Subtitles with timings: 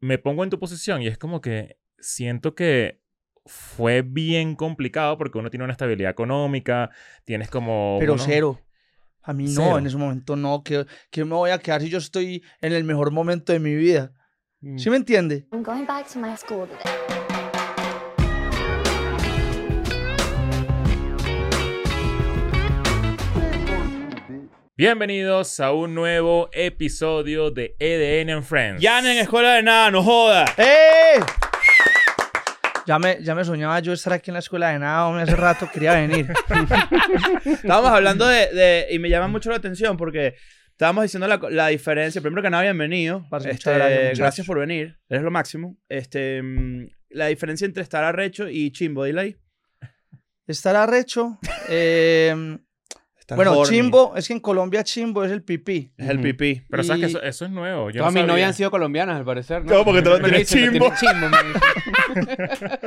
[0.00, 3.00] me pongo en tu posición y es como que siento que
[3.46, 6.90] fue bien complicado porque uno tiene una estabilidad económica,
[7.24, 7.96] tienes como...
[7.98, 8.60] Pero uno- cero.
[9.22, 9.78] A mí no, Cero.
[9.78, 10.62] en ese momento no.
[10.62, 13.74] que que me voy a quedar si yo estoy en el mejor momento de mi
[13.74, 14.12] vida?
[14.60, 14.78] Mm.
[14.78, 15.46] ¿Sí me entiende?
[15.52, 17.27] I'm going back to my school today.
[24.82, 28.80] Bienvenidos a un nuevo episodio de EDN and Friends.
[28.80, 30.44] Jan en Escuela de Nada, no joda.
[30.56, 31.18] ¡Eh!
[32.86, 35.34] Ya me, ya me soñaba yo estar aquí en la escuela de nada, hombre, hace
[35.34, 36.28] rato quería venir.
[37.44, 40.36] Estábamos hablando de, de- Y me llama mucho la atención porque
[40.70, 42.20] estábamos diciendo la, la diferencia.
[42.22, 43.26] Primero que nada, bienvenido.
[43.28, 44.18] Parce, Este, gracias, muchachos.
[44.20, 44.96] gracias por venir.
[45.08, 45.76] Eres lo máximo.
[45.88, 49.36] Este, mm, la diferencia entre estar arrecho y chimbo, dile ahí.
[50.46, 51.36] Estar arrecho.
[51.68, 52.58] eh,
[53.36, 53.76] Bueno, horny.
[53.76, 55.92] chimbo, es que en Colombia chimbo es el pipí.
[55.96, 56.62] Es el pipí.
[56.70, 57.90] Pero sabes que eso, eso es nuevo.
[57.90, 58.32] Yo Todas no mis sabía.
[58.32, 59.72] novias han sido colombianas, al parecer, ¿no?
[59.74, 60.88] No, porque tú lo tienes dicen, chimbo.
[60.88, 62.78] "Lo tienes chimbo", me dicen.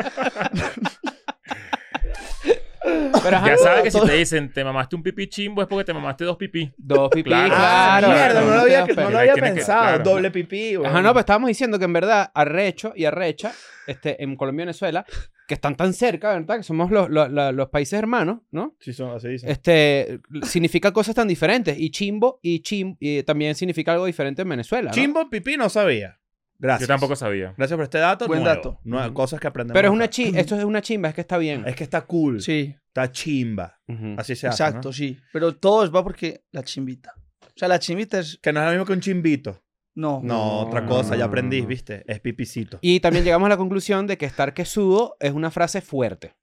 [3.24, 5.68] Pero ajá, Ya sabes que si todo- te dicen te mamaste un pipí chimbo es
[5.68, 6.74] porque te mamaste dos pipí.
[6.78, 7.50] Dos pipí, Claro.
[7.56, 8.08] claro.
[8.08, 9.82] Ah, mierda, no lo había, no lo había que- pensado.
[9.84, 10.04] claro.
[10.04, 10.90] Doble pipí, güey.
[10.90, 13.52] Ajá, no, pero estábamos diciendo que en verdad arrecho y arrecha,
[13.86, 15.06] este, en Colombia y Venezuela,
[15.52, 16.56] que están tan cerca, ¿verdad?
[16.56, 18.78] Que somos los, los, los- los países hermanos, ¿no?
[18.80, 19.50] Sí, son, así dicen.
[19.50, 21.78] Este, significa cosas tan diferentes.
[21.78, 24.96] Y chimbo y chim y también significa algo diferente en Venezuela, ¿no?
[24.96, 26.18] Chimbo, pipí, no sabía.
[26.58, 26.88] Gracias.
[26.88, 27.54] Yo tampoco sabía.
[27.58, 28.28] Gracias por este dato.
[28.28, 28.56] Buen nuevo.
[28.56, 28.80] dato.
[28.86, 29.76] Nueva- cosas que aprendemos.
[29.78, 31.64] Pero es una chi esto es una chimba, es que está bien.
[31.68, 32.42] Es que está cool.
[32.42, 33.80] Sí, Está chimba.
[34.18, 34.64] Así se hace.
[34.64, 34.94] exacto, ¿no?
[34.94, 35.18] sí.
[35.34, 37.14] Pero todo es va porque la chimbita.
[37.42, 38.40] O sea, la chimbita es.
[38.42, 39.62] Que no es lo mismo que un chimbito.
[39.96, 40.22] No.
[40.24, 41.68] No, No, otra cosa, no, ya aprendí, no.
[41.68, 42.04] ¿viste?
[42.08, 42.78] Es pipicito.
[42.82, 46.36] Y también llegamos a la conclusión de que estar quesudo es una frase fuerte.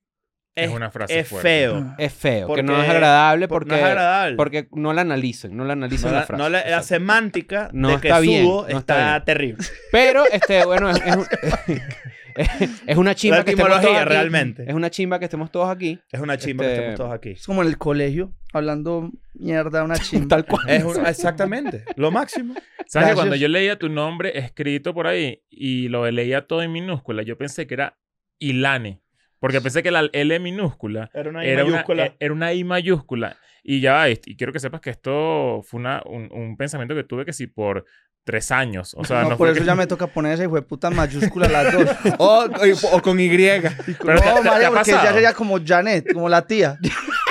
[0.55, 1.49] Es una frase es fuerte.
[1.49, 1.95] feo.
[1.99, 4.37] Es feo, Porque- que no es agradable por- porque, no es agradable.
[4.37, 6.43] porque no la analicen, no la No analicen la, la frase.
[6.43, 9.25] no la- semántica No de que está bien, sudo no está, está bien.
[9.25, 9.65] terrible.
[9.93, 11.27] Pero, este, bueno, es, es un-
[12.87, 14.05] es una chimba La que estemos todos aquí.
[14.09, 14.65] realmente.
[14.67, 16.01] Es una chimba que estemos todos aquí.
[16.11, 17.31] Es una chimba Este- que estemos todos aquí.
[17.31, 20.29] Es como en el colegio, hablando mierda, una chimba.
[20.29, 20.69] Tal cual.
[20.69, 21.85] Es un- exactamente.
[21.97, 22.55] Lo máximo.
[22.55, 23.17] ¿Sabes que Gracias.
[23.17, 27.37] cuando yo leía tu nombre escrito por ahí y lo leía todo en minúscula, yo
[27.37, 27.98] pensé que era
[28.39, 29.03] Ilane.
[29.41, 32.03] Porque pensé que la L minúscula Era una I era, mayúscula.
[32.03, 33.37] Una, e- era una I mayúscula.
[33.63, 36.95] Y ya, va, y y quiero que sepas que esto fue una, un, un pensamiento
[36.95, 37.85] que tuve que sí por
[38.25, 38.95] tres años.
[38.98, 41.47] O sea, No, no, por eso que- ya me toca poner esa hijo puta mayúscula
[41.48, 41.89] las dos.
[42.19, 42.47] o,
[42.92, 43.29] o con Y.
[43.29, 46.79] Pero no, te- te- te María, porque ya sería como Janet, como la tía.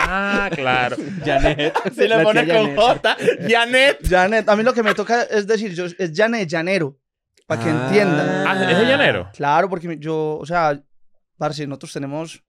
[0.09, 0.95] Ah, claro.
[1.25, 1.73] Janet.
[1.93, 2.75] Si le pones con.
[2.75, 3.97] J, Janet.
[4.07, 6.97] Janet, a mí lo que me toca es decir, yo, es Janet Llanero,
[7.45, 7.85] para que Ah.
[7.87, 8.47] entiendan.
[8.47, 9.29] Ah, ¿es de llanero?
[9.33, 10.81] Claro, porque yo, o sea,
[11.37, 12.41] parce, nosotros tenemos,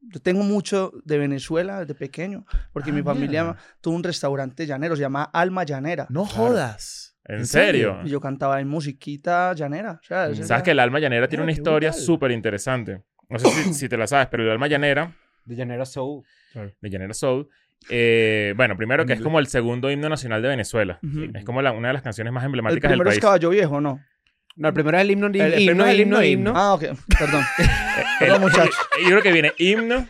[0.00, 3.60] yo tengo mucho de Venezuela desde pequeño, porque Ah, mi familia mierda.
[3.80, 6.06] tuvo un restaurante llanero, se llama Alma Llanera.
[6.10, 7.16] No jodas.
[7.28, 8.00] ¿En serio?
[8.04, 9.98] Y yo cantaba en musiquita llanera.
[10.00, 13.02] O sea, Sabes era- que el alma llanera tiene Ah, una historia súper interesante.
[13.28, 15.12] No sé si, si te la sabes, pero el alma llanera
[15.44, 16.22] De Llanera Soul.
[16.80, 17.48] De Llanera Soul.
[17.90, 20.98] eh, bueno, primero que es como el segundo himno nacional de Venezuela.
[21.02, 21.26] Ujú.
[21.34, 23.22] Es como la- una de las canciones más El emblemáticas del primero es país.
[23.22, 24.00] Caballo Viejo, ¿no?
[24.56, 26.52] No, el primero es el himno, El himno, primero es el himno, himno, himno.
[26.56, 26.84] Ah, ok,
[27.18, 27.42] perdón.
[27.58, 27.66] El-
[28.18, 28.74] Perdón, muchachos.
[29.02, 30.08] Yo creo que viene himno,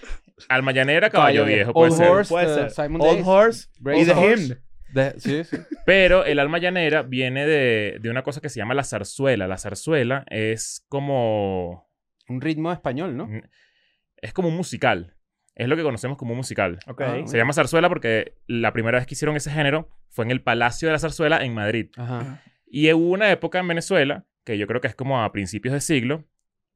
[0.48, 1.72] alma llanera, caballo, viejo.
[1.72, 2.08] Puede Old ser.
[2.10, 2.70] Horse, Puede de ser.
[2.70, 3.26] Simon Old Days.
[3.26, 3.68] Horse
[4.00, 4.12] y The.
[4.14, 4.58] Hymn.
[4.94, 5.56] De- sí, sí.
[5.84, 9.48] Pero el alma llanera viene de, de una cosa que se llama la zarzuela.
[9.48, 11.90] La zarzuela es como...
[12.28, 13.28] Un ritmo español, ¿no?
[14.16, 15.16] Es como un musical.
[15.56, 16.78] Es lo que conocemos como un musical.
[16.87, 20.43] Ah, Se llama zarzuela porque la primera vez que hicieron ese género fue en el
[20.43, 21.91] Palacio de la Zarzuela en Madrid.
[21.97, 22.43] Ajá.
[22.67, 25.81] Y hubo una época en Venezuela, que yo creo que es como a principios de
[25.81, 26.25] siglo,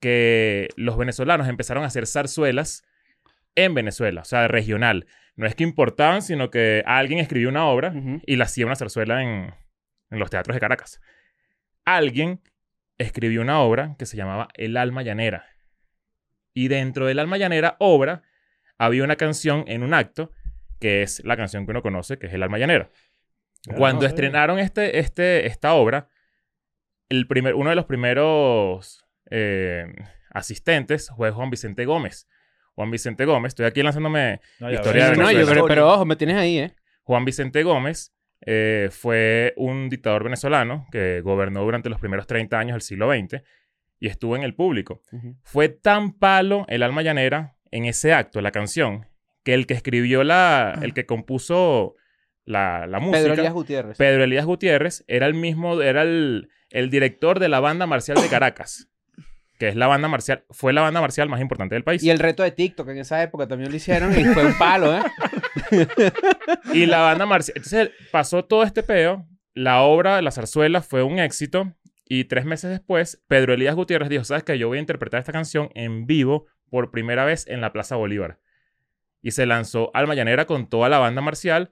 [0.01, 2.83] que los venezolanos empezaron a hacer zarzuelas
[3.55, 5.07] en Venezuela, o sea, regional.
[5.37, 7.93] No es que importaban, sino que alguien escribió una obra
[8.27, 9.55] y la hacía una zarzuela en,
[10.11, 11.01] en los teatros de Caracas.
[11.85, 12.41] Alguien
[12.99, 15.45] escribió una obra que se llamaba El alma llanera.
[16.55, 18.23] Y dentro del alma llanera, obra,
[18.81, 20.33] había una canción en un acto,
[20.81, 22.89] que es la canción que uno conoce, que es El alma llanera.
[23.69, 26.09] Ah, Cuando no estrenaron este, este, esta obra,
[27.11, 29.85] el primer, uno de los primeros eh,
[30.31, 32.27] asistentes fue Juan Vicente Gómez.
[32.75, 35.53] Juan Vicente Gómez, estoy aquí lanzándome No, Historia de No, yo, Venezuela.
[35.53, 36.75] pero, pero ojo, me tienes ahí, ¿eh?
[37.03, 38.15] Juan Vicente Gómez
[38.47, 43.43] eh, fue un dictador venezolano que gobernó durante los primeros 30 años del siglo XX
[43.99, 45.03] y estuvo en el público.
[45.43, 49.07] Fue tan palo el alma llanera en ese acto, la canción,
[49.45, 51.95] que el que escribió la, el que compuso
[52.45, 53.97] la, la música, Pedro Elías Gutiérrez.
[53.99, 58.29] Pedro Elías Gutiérrez, era el mismo, era el, el director de la banda marcial de
[58.29, 58.89] Caracas,
[59.59, 62.03] que es la banda marcial, fue la banda marcial más importante del país.
[62.03, 64.97] Y el reto de TikTok en esa época también lo hicieron y fue un palo,
[64.97, 65.03] ¿eh?
[66.73, 67.55] Y la banda marcial.
[67.57, 69.27] Entonces pasó todo este peo.
[69.53, 71.75] La obra, la zarzuela, fue un éxito.
[72.07, 74.59] Y tres meses después, Pedro Elías Gutiérrez dijo, ¿sabes qué?
[74.59, 78.39] Yo voy a interpretar esta canción en vivo por primera vez en la Plaza Bolívar.
[79.23, 81.71] Y se lanzó Alma Llanera con toda la banda marcial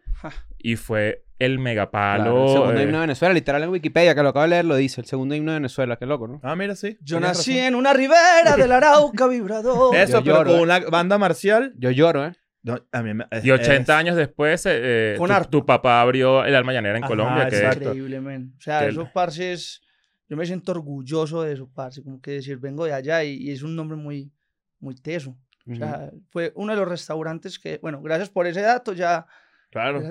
[0.59, 2.25] y fue el megapalo.
[2.25, 4.65] Claro, el segundo eh, himno de Venezuela, literal en Wikipedia, que lo acabo de leer,
[4.67, 5.01] lo dice.
[5.01, 6.41] El segundo himno de Venezuela, qué loco, ¿no?
[6.43, 6.99] Ah, mira, sí.
[7.01, 7.67] Yo nací razón.
[7.69, 9.95] en una ribera del Arauca vibrador.
[9.97, 10.63] Eso, Yo pero lloro, con eh.
[10.63, 11.73] una banda marcial.
[11.79, 12.33] Yo lloro, ¿eh?
[12.65, 15.65] no, a mí me- es- Y 80 es- años después, eh, eh, Con tu, tu
[15.65, 17.49] papá abrió el Alma Llanera en Ajá, Colombia.
[17.49, 17.57] Que.
[17.65, 18.53] Increíble, men.
[18.59, 19.81] O sea, Que- esos parces,
[20.29, 22.03] yo me siento orgulloso de eso, parce.
[22.03, 24.33] Como que decir, vengo de allá y, y es un nombre muy,
[24.81, 25.37] muy teso.
[25.71, 29.27] O sea, fue uno de los restaurantes que, bueno, gracias por ese dato, ya.
[29.71, 30.03] Claro.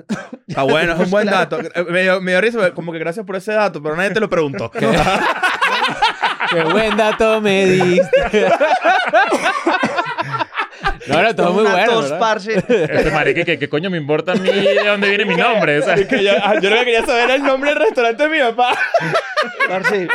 [0.46, 1.56] Está bueno, es un buen Claro.
[1.56, 1.68] dato.
[1.74, 4.20] Eh, Me dio, me dio risa, como que gracias por ese dato, pero nadie te
[4.20, 4.70] lo preguntó.
[6.50, 8.48] Qué buen dato me diste.
[11.08, 12.00] no, no, todo muy bueno.
[12.02, 12.18] ¿verdad?
[12.18, 12.54] parce.
[12.54, 15.78] este marica, ¿qué, qué coño me importa a mí de dónde viene mi nombre?
[15.78, 18.22] O sea, Que yo, ah, yo lo que quería saber era el nombre del restaurante
[18.22, 18.78] de mi papá.
[19.68, 20.08] Parce,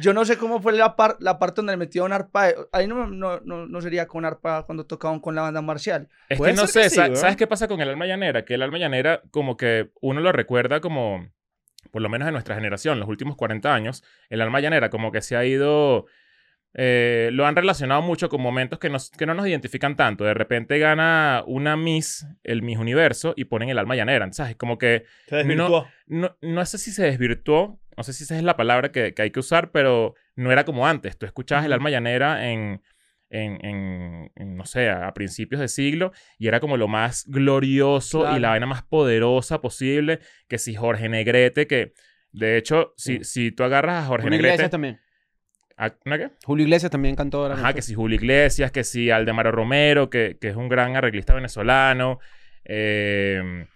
[0.00, 2.48] yo no sé cómo fue la, par- la parte donde le metieron arpa.
[2.72, 6.08] Ahí no, no, no, no sería con arpa cuando tocaban con la banda marcial.
[6.28, 7.16] Es que no que sé, sí, sa- weón.
[7.16, 8.44] ¿sabes qué pasa con el alma llanera?
[8.44, 11.30] Que el alma llanera, como que uno lo recuerda como,
[11.90, 15.20] por lo menos en nuestra generación, los últimos 40 años, el alma llanera como que
[15.22, 16.06] se ha ido,
[16.78, 20.24] eh, lo han relacionado mucho con momentos que, nos, que no nos identifican tanto.
[20.24, 24.56] De repente gana una Miss, el Miss Universo, y ponen el alma llanera, ¿sabes?
[24.56, 25.88] Como que Se desvirtuó.
[26.06, 29.22] no, no sé si se desvirtuó, no sé si esa es la palabra que, que
[29.22, 31.16] hay que usar, pero no era como antes.
[31.16, 32.82] Tú escuchabas el alma llanera en,
[33.30, 38.36] en, en- en, no sé, a, principios de siglo y era como lo más glorioso
[38.36, 40.20] y la vaina más poderosa posible.
[40.46, 41.94] Que si Jorge Negrete, que
[42.32, 43.24] de hecho, si, Sí.
[43.24, 44.68] si tú agarras a Jorge Julio Negrete.
[44.68, 45.00] También.
[45.76, 46.30] ¿A- ¿una qué?
[46.44, 47.48] Julio Iglesias también cantó.
[47.48, 47.74] la Ajá, canción.
[47.76, 52.18] que si Julio Iglesias, que si Aldemaro Romero, que, que es un gran arreglista venezolano,
[52.64, 53.66] eh,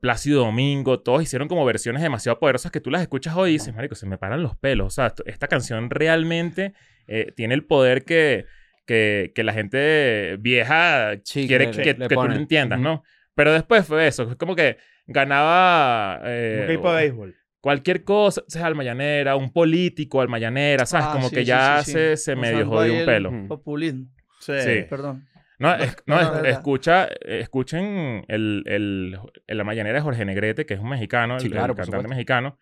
[0.00, 3.74] Plácido Domingo, todos hicieron como versiones demasiado poderosas que tú las escuchas hoy y dices,
[3.74, 4.86] marico, se me paran los pelos.
[4.86, 6.72] O sea, esto- esta canción realmente
[7.06, 8.46] eh, tiene el poder que,
[8.86, 12.78] que, que la gente vieja Sí, quiere que que, le- que le tú lo entiendas.
[12.80, 13.02] ¿no?
[13.34, 16.20] Pero después fue eso, es como que ganaba...
[16.24, 17.36] eh, Un equipo de béisbol.
[17.64, 21.06] Cualquier cosa, o sea, almayanera, un político almayanera, ¿sabes?
[21.08, 21.92] Ah, como sí, que sí, ya sí, sí.
[21.92, 23.32] se, se medio jodió un el pelo.
[23.48, 24.06] Populismo.
[24.38, 24.52] Sí.
[24.60, 24.82] Sí.
[24.90, 25.26] Perdón.
[25.58, 26.50] No, es- no, no, es- no, verdad.
[26.50, 31.46] escucha, escuchen el, el, el- la mañanera de Jorge Negrete, que es un mexicano, Sí,
[31.46, 32.08] el, claro, el por cantante supuesto.
[32.10, 32.58] mexicano.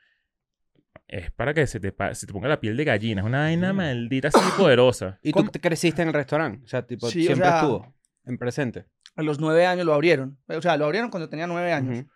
[1.08, 3.22] Es para que se te, se te ponga la piel de gallina.
[3.22, 3.76] Es una vaina Mm.
[3.76, 5.18] maldita así poderosa.
[5.22, 6.64] ¿Y tú te creciste en el restaurante?
[6.64, 7.92] O sea, tipo, Sí, o siempre sea- estuvo
[8.24, 8.84] en presente.
[9.16, 10.38] A los nueve años lo abrieron.
[10.46, 11.98] O sea, lo abrieron cuando tenía nueve años.
[11.98, 12.08] Ujú.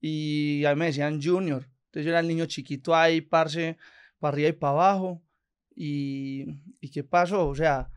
[0.00, 1.64] Y a mí me decían Junior.
[1.88, 3.76] Entonces yo era el niño chiquito ahí, parce,
[4.18, 5.22] para arriba y para abajo.
[5.74, 6.44] Y,
[6.80, 7.48] ¿y qué pasó?
[7.48, 7.90] O sea,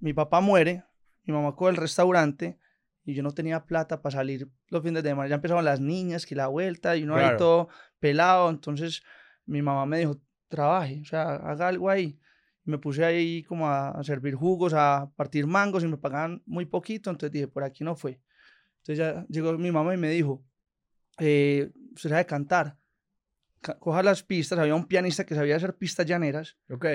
[0.00, 0.82] mi papá muere,
[1.24, 2.58] mi mamá coge el restaurante
[3.04, 5.28] y yo no tenía plata para salir los fines de semana.
[5.28, 7.28] Ya empezaban las niñas, que la vuelta y uno Claro.
[7.32, 7.68] ahí todo
[8.00, 8.50] pelado.
[8.50, 9.02] Entonces
[9.44, 12.18] mi mamá me dijo, trabaje, o sea, haga algo ahí.
[12.64, 16.66] Me puse ahí como a, a servir jugos, a partir mangos y me pagaban muy
[16.66, 17.10] poquito.
[17.10, 18.20] Entonces dije, por aquí no fue.
[18.78, 20.44] Entonces ya llegó mi mamá y me dijo,
[21.18, 22.76] eh, usted sabe cantar.
[23.74, 24.58] Coja las pistas.
[24.58, 26.56] Había un pianista que sabía hacer pistas llaneras.
[26.70, 26.86] Ok.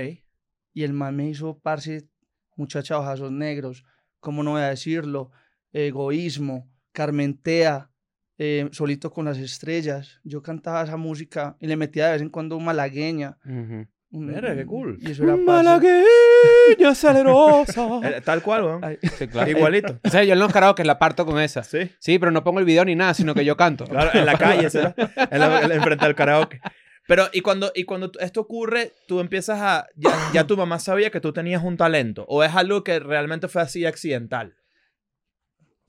[0.73, 2.07] Y el man me hizo, parce,
[2.55, 3.83] muchacha ojazos negros.
[4.19, 5.31] ¿Cómo no voy a decirlo?
[5.73, 7.89] Egoísmo, Carmentea,
[8.37, 10.19] eh, Solito con las estrellas.
[10.23, 13.37] Yo cantaba esa música y le metía de vez en cuando malagueña.
[13.45, 14.97] Un- Mira, qué cool.
[15.01, 15.37] Y eso era.
[15.37, 16.03] Malagueña
[16.95, 18.01] salerosa.
[18.25, 18.97] Tal cual, weón.
[19.17, 19.49] Sí, claro.
[19.49, 19.99] Igualito.
[20.03, 21.63] O sea, yo en los karaoke la parto con esa.
[21.63, 21.89] Sí.
[21.97, 23.85] Sí, pero no pongo el video ni nada, sino que yo canto.
[23.85, 24.93] Claro, en la calle, ¿será?
[24.97, 26.59] En la, enfrente del karaoke.
[27.07, 29.87] Pero, y cuando, y cuando esto ocurre, tú empiezas a.
[29.95, 32.25] Ya, ya tu mamá sabía que tú tenías un talento.
[32.27, 34.55] ¿O es algo que realmente fue así accidental?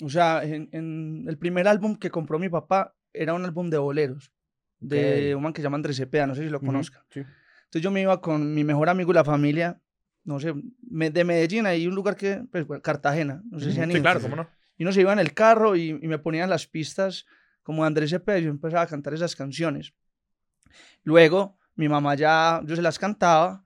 [0.01, 3.79] O sea, en, en el primer álbum que compró mi papá era un álbum de
[3.79, 4.33] boleros.
[4.79, 7.03] De un man que se llama Andrés Cepeda, no sé si lo conozcan.
[7.11, 7.23] sí.
[7.73, 9.81] Entonces yo me iba con mi mejor amigo y la familia,
[10.25, 10.53] no sé,
[10.91, 13.95] me- de Medellín, hay un lugar que, pues, bueno, Cartagena, no sé si han Sí,
[13.95, 14.03] ido.
[14.03, 14.47] claro, cómo no.
[14.77, 17.25] Y uno se iba en el carro y, y me ponían las pistas
[17.63, 19.95] como Andrés Cepeda y yo empezaba a cantar esas canciones.
[21.05, 23.63] Luego, mi mamá ya, yo se las cantaba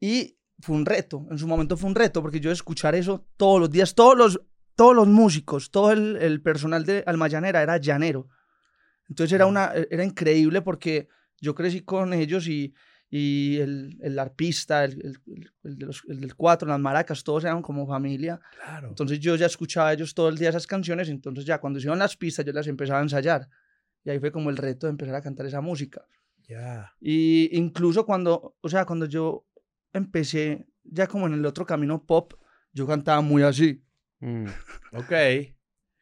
[0.00, 3.60] y fue un reto, en su momento fue un reto, porque yo escuchar eso todos
[3.60, 4.40] los días, todos los,
[4.74, 8.28] todos los músicos, todo el, el personal de Almayanera era llanero.
[9.08, 11.08] Entonces era, una, era increíble porque
[11.40, 12.74] yo crecí con ellos y,
[13.14, 14.92] y el, el arpista, el,
[15.26, 18.40] el- el- de los- el del cuatro, las maracas, todos eran como familia.
[18.54, 18.88] Claro.
[18.88, 21.88] Entonces yo ya escuchaba a ellos todo el día esas canciones, entonces ya cuando se
[21.88, 23.48] iban las pistas yo las empezaba a ensayar.
[24.02, 26.06] Y ahí fue como el reto de empezar a cantar esa música.
[26.48, 26.90] Ya.
[27.00, 29.46] Y incluso cuando, o sea, cuando yo
[29.92, 32.32] empecé ya como en el otro camino pop,
[32.72, 33.84] yo cantaba muy así.
[34.20, 34.46] Mm.
[34.94, 35.12] Ok.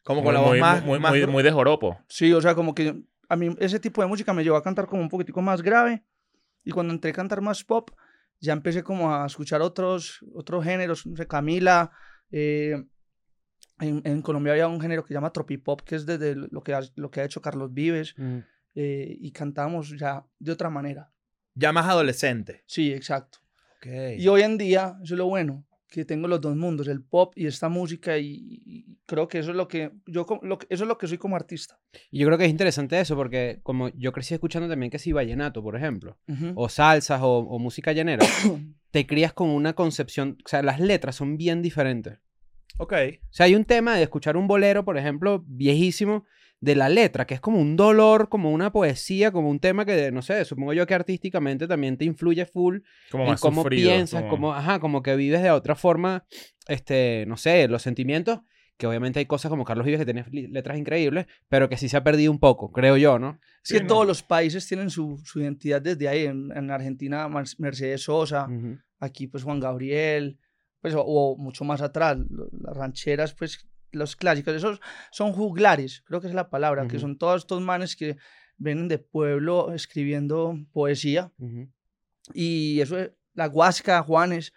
[0.03, 0.85] Como Muy, con la voz muy, más.
[0.85, 1.99] muy, más muy, muy de joropo.
[2.09, 4.87] Sí, o sea, como que a mí ese tipo de música me llevó a cantar
[4.87, 6.03] como un poquitico más grave
[6.65, 7.91] Y cuando entré a cantar más pop,
[8.41, 11.91] ya empecé como a escuchar otros, otros géneros, no sé, Camila.
[12.31, 12.77] eh,
[13.81, 16.75] en, en Colombia había un género que se llama tropipop, que es desde lo que,
[16.75, 18.15] ha- lo que ha hecho Carlos Vives.
[18.19, 18.39] Mm.
[18.75, 21.13] eh, y cantábamos ya de otra manera.
[21.55, 22.63] Ya más adolescente.
[22.67, 23.39] Sí, exacto.
[23.77, 23.87] Ok.
[24.19, 27.33] Y hoy en día, eso es lo bueno, que tengo los dos mundos, el pop
[27.37, 30.89] y esta música, y, y creo que eso es lo que yo, lo eso es
[30.89, 31.79] lo que soy como artista.
[32.11, 35.13] Y yo creo que es interesante eso porque como yo crecí escuchando también que si
[35.13, 36.53] vallenato, por ejemplo, Ujú.
[36.55, 38.25] o salsas o, o música llanera,
[38.93, 42.19] te crías con una concepción, o sea, las letras son bien diferentes.
[42.79, 42.93] Ok.
[42.93, 46.25] O sea, hay un tema de escuchar un bolero, por ejemplo, viejísimo,
[46.61, 50.13] de la letra, que es como un dolor, como una poesía, como un tema que,
[50.13, 54.25] no sé, supongo yo que artísticamente también te influye full Como en cómo sufrido, piensas,
[54.25, 54.53] como...
[54.53, 56.25] ajá, como que vives de otra forma,
[56.69, 58.41] este, no sé, los sentimientos,
[58.77, 61.97] que obviamente hay cosas como Carlos Vives que tiene letras increíbles, pero que sí se
[61.97, 63.39] ha perdido un poco, creo yo, ¿no?
[63.63, 63.89] Es que Sí, no.
[63.89, 66.25] todos los países tienen su, su identidad desde ahí.
[66.25, 68.49] En, en Argentina, Mercedes Sosa,
[68.99, 70.39] aquí pues Juan Gabriel,
[70.81, 74.81] pues, o, o mucho más atrás, las rancheras, pues los clásicos, esos
[75.11, 77.01] son juglares, creo que es la palabra, que Ujú.
[77.07, 78.17] son todos estos manes que
[78.57, 81.33] vienen de pueblo escribiendo poesía.
[81.39, 81.69] Ujú.
[82.35, 84.53] Y eso es, la Huasca, Juanes,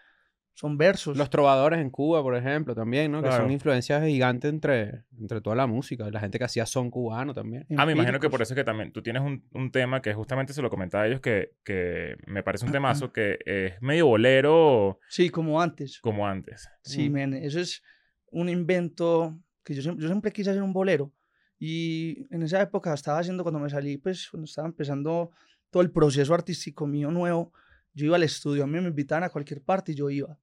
[0.56, 1.18] son versos.
[1.18, 3.24] Los trovadores en Cuba, por ejemplo, también, ¿no?
[3.24, 3.44] Que Claro.
[3.46, 6.08] son influencias gigantes entre, entre toda la música.
[6.12, 7.66] La gente que hacía son cubano también.
[7.76, 8.42] Ah, me imagino que por empíricos.
[8.42, 11.08] eso es que también tú tienes un, un tema que justamente se lo comentaba a
[11.08, 16.00] ellos que, que me parece un temazo que es medio bolero Sí, como antes.
[16.02, 16.70] como antes.
[16.84, 17.14] Sí, Mm.
[17.14, 17.82] men, eso es
[18.34, 21.14] un invento que yo siempre, quise hacer un bolero.
[21.58, 25.32] Y en esa época estaba haciendo, cuando me salí, pues cuando estaba empezando
[25.70, 27.54] todo el proceso artístico mío nuevo,
[27.94, 30.38] yo iba al estudio, a mí me invitaban a cualquier parte y yo iba.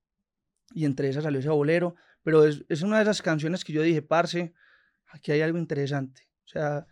[0.72, 3.82] Y entre esas salió ese bolero, pero es, es una de esas canciones que yo
[3.82, 4.54] dije, parce,
[5.08, 6.28] aquí hay algo interesante.
[6.46, 6.86] O sea,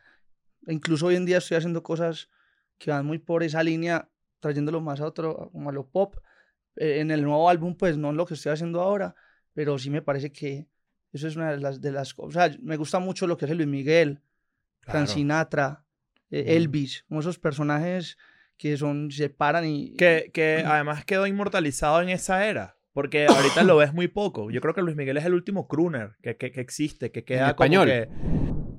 [0.67, 2.29] incluso hoy en día estoy haciendo cosas
[2.77, 6.17] que van muy por esa línea, trayéndolo más a otro, como a lo pop.
[6.77, 9.15] Eh, en el nuevo álbum, pues no lo que estoy haciendo ahora,
[9.55, 10.69] pero sí me parece que
[11.13, 12.29] eso es una de las, de las cosas.
[12.29, 14.21] O sea, me gusta mucho lo que hace Luis Miguel,
[14.83, 15.07] Frank Claro.
[15.07, 15.85] Sinatra,
[16.31, 16.57] eh, Mm.
[16.57, 18.19] Elvis, como esos personajes
[18.57, 19.95] que son, se paran y...
[19.97, 22.77] Que, que además quedó inmortalizado en esa era.
[22.93, 24.51] Porque ahorita lo ves muy poco.
[24.51, 27.55] Yo creo que Luis Miguel es el último crooner que, que, que existe, que queda
[27.55, 27.87] como español.
[27.89, 28.09] que-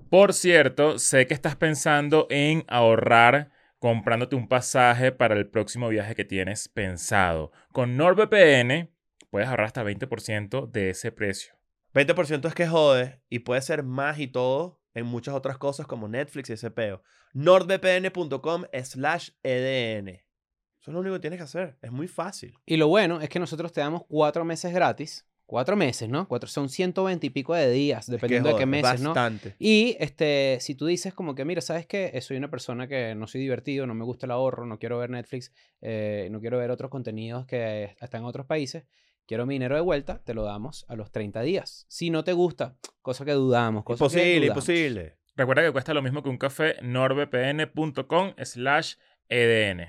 [0.10, 6.14] Por cierto, sé que estás pensando en ahorrar comprándote un pasaje para el próximo viaje
[6.16, 7.52] que tienes pensado.
[7.72, 8.90] Con NordVPN
[9.30, 11.54] puedes ahorrar hasta 20% de ese precio.
[11.94, 16.08] 20% es que jode y puede ser más y todo en muchas otras cosas como
[16.08, 17.02] Netflix y ese peo.
[17.34, 20.08] nordvpn.com slash edn.
[20.10, 21.78] Eso es lo único que tienes que hacer.
[21.82, 22.58] Es muy fácil.
[22.66, 25.26] Y lo bueno es que nosotros te damos cuatro meses gratis.
[25.46, 26.28] Cuatro meses, ¿no?
[26.28, 29.10] Cuatro, son 120 y pico de días, dependiendo Es de qué meses, ¿no?
[29.10, 29.56] Bastante.
[29.58, 32.12] Y este, si tú dices como que, mira, ¿sabes qué?
[32.14, 35.00] Eh, Soy una persona que no soy divertido, no me gusta el ahorro, no quiero
[35.00, 38.86] ver Netflix, eh, no quiero ver otros contenidos que están en otros países,
[39.30, 41.86] quiero mi dinero de vuelta, te lo damos a los 30 días.
[41.88, 44.70] Si no te gusta, cosa que dudamos, cosa que Imposible, dudamos.
[44.70, 45.18] imposible.
[45.36, 48.96] Recuerda que cuesta lo mismo que un café, nordvpn.com slash
[49.30, 49.82] edn.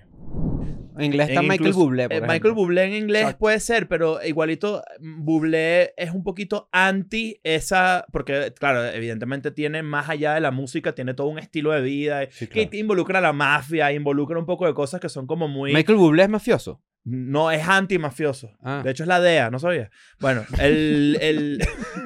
[0.98, 2.52] En inglés está En Michael incluso- Bublé, por eh, Michael.
[2.52, 3.38] Bublé en inglés Exacto.
[3.38, 10.10] puede ser, pero igualito Bublé es un poquito anti esa, porque claro, evidentemente tiene más
[10.10, 13.90] allá de la música, tiene todo un estilo de vida que involucra a la mafia,
[13.92, 15.72] involucra un poco de cosas que son como muy...
[15.72, 16.82] Michael Bublé es mafioso.
[17.04, 18.56] No, es anti-mafioso.
[18.62, 18.82] Ah.
[18.84, 19.90] De hecho, es la DEA, no sabía.
[20.20, 21.58] Bueno, el, el...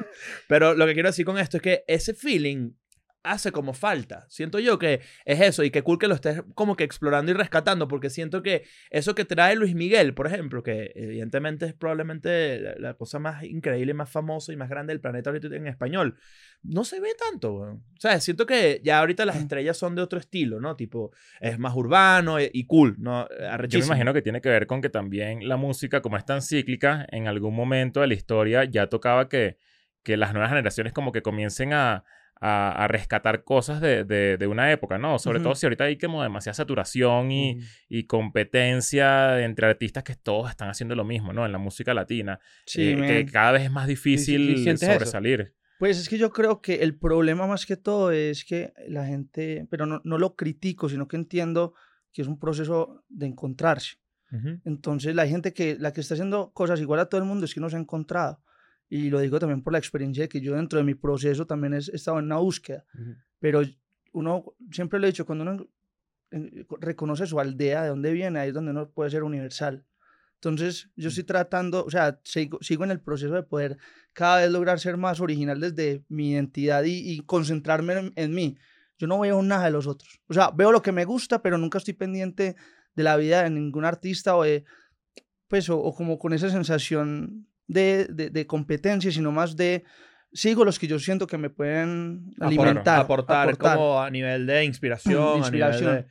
[0.47, 2.71] Pero lo que quiero decir con esto es que ese feeling
[3.25, 4.25] hace como falta.
[4.29, 7.35] Siento yo que es eso y que cool que lo estés como que explorando y
[7.35, 12.59] rescatando porque siento que eso que trae Luis Miguel, por ejemplo, que evidentemente es probablemente
[12.59, 16.17] la, la cosa más increíble, más famosa y más grande del planeta ahorita en español,
[16.63, 17.83] no se ve tanto, weón.
[17.97, 20.75] O sea, siento que ya ahorita las estrellas son de otro estilo, ¿no?
[20.75, 23.27] Tipo, es más urbano y, y cool, ¿no?
[23.29, 23.85] Yo me Arrechísimo.
[23.87, 27.27] imagino que tiene que ver con que también la música, como es tan cíclica, en
[27.27, 29.57] algún momento de la historia ya tocaba que,
[30.03, 32.03] que las nuevas generaciones como que comiencen a,
[32.47, 35.17] a, a rescatar cosas de, de, de una época, ¿no?
[35.17, 35.43] Sobre Ujú.
[35.45, 37.59] todo si ahorita hay como demasiada saturación y,
[37.89, 41.45] y competencia entre artistas que todos están haciendo lo mismo, ¿no?
[41.45, 42.39] En la música latina.
[42.65, 44.93] Sí, eh, que cada vez es más difícil ¿sientes eso?
[44.93, 45.53] sobresalir.
[45.79, 49.67] Pues es que yo creo que el problema más que todo es que la gente,
[49.69, 51.73] pero no, no lo critico, sino que entiendo
[52.13, 53.97] que es un proceso de encontrarse.
[54.65, 57.53] Entonces la gente que, la que está haciendo cosas igual a todo el mundo es
[57.53, 58.41] que no se ha encontrado.
[58.89, 61.73] Y lo digo también por la experiencia de que yo dentro de mi proceso también
[61.73, 62.85] he estado en una búsqueda.
[62.93, 63.15] Ujú.
[63.39, 63.61] Pero
[64.13, 65.67] uno, siempre lo he dicho, cuando uno
[66.79, 69.85] reconoce su aldea, de dónde viene, ahí es donde uno puede ser universal.
[70.35, 73.77] Entonces, yo estoy tratando, o sea, sigo, sigo en el proceso de poder
[74.13, 78.57] cada vez lograr ser más original desde mi identidad y, y concentrarme en, en mí.
[78.97, 80.21] Yo no veo nada de los otros.
[80.27, 82.55] O sea, veo lo que me gusta, pero nunca estoy pendiente
[82.95, 84.65] de la vida de ningún artista o de,
[85.47, 89.83] pues, o, o como con esa sensación de, de, de competencia, sino más de,
[90.33, 92.99] sigo los que yo siento que me pueden alimentar.
[93.01, 95.95] aportar, como a nivel de inspiración, a nivel Inspiración.
[95.95, 96.05] de-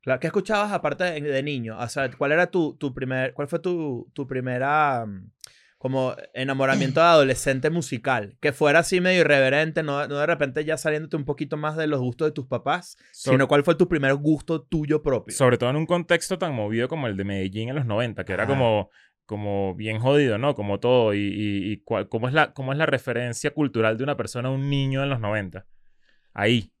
[0.00, 1.76] Claro, ¿qué escuchabas aparte de, de niño?
[1.78, 5.30] O sea, ¿cuál era tu, tu primer, cuál fue tu, tu primera mm,
[5.76, 8.36] como enamoramiento de adolescente musical?
[8.40, 11.88] Que fuera así medio irreverente, no, no de repente ya saliéndote un poquito más de
[11.88, 15.34] los gustos de tus papás, Sobre, sino cuál fue tu primer gusto tuyo propio.
[15.34, 18.32] sobre todo en un contexto tan movido como el de Medellín en los 90, que
[18.32, 18.90] era como,
[19.28, 20.54] como bien jodido, ¿no?
[20.54, 21.12] Como todo.
[21.12, 24.48] Y, y, y cuál- cómo, es la, cómo es la referencia cultural de una persona,
[24.50, 25.66] un niño en los 90.
[26.32, 26.72] Ahí.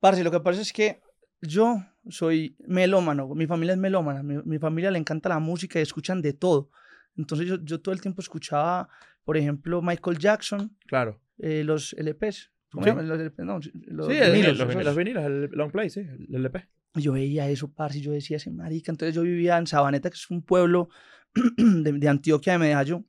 [0.00, 1.00] Parce, lo que pasa es que
[1.40, 1.76] yo
[2.08, 6.20] soy melómano, mi familia es melómana, mi, mi familia le encanta la música y escuchan
[6.20, 6.70] de todo.
[7.16, 8.88] Entonces yo, yo todo el tiempo escuchaba,
[9.24, 11.20] por ejemplo, Michael Jackson, Claro.
[11.38, 12.50] eh, los LPs.
[12.72, 12.90] ¿Cómo Sí.
[13.06, 16.34] Los LPs, no, los sí, el- vinilos, los, los vinilos, el long play, sí, el
[16.34, 16.66] LP.
[16.96, 18.90] Y Yo veía eso, parce, y yo decía, ese marica.
[18.90, 20.88] Entonces yo vivía en Sabaneta, que es un pueblo
[21.56, 23.04] de, de Antioquia de Medallo.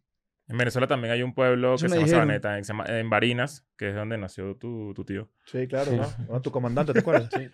[0.47, 2.19] En Venezuela también hay un pueblo que se llama dijeron.
[2.21, 5.27] Sabaneta, que se llama- en Barinas, que es donde nació tu, tu tío.
[5.45, 6.07] Sí, claro, ¿no?
[6.33, 7.29] No, tu comandante, ¿te acuerdas?
[7.35, 7.49] Sí.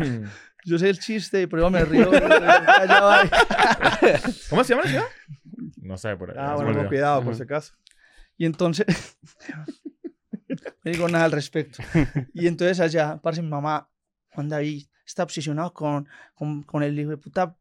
[0.64, 2.08] Yo sé el chiste, pero yo me río.
[2.12, 3.22] Allá va.
[4.48, 5.04] ¿Cómo se llama la ciudad?
[5.78, 6.36] No sé, por ahí.
[6.38, 7.36] Ah, bueno, con cuidado, por Ujú.
[7.38, 7.74] si acaso.
[8.36, 9.18] Y entonces,
[10.48, 11.82] no digo nada al respecto.
[12.34, 13.88] Y entonces allá, parce, mi mamá,
[14.30, 17.56] Juan David, está obsesionado con, con, con el hijo de puta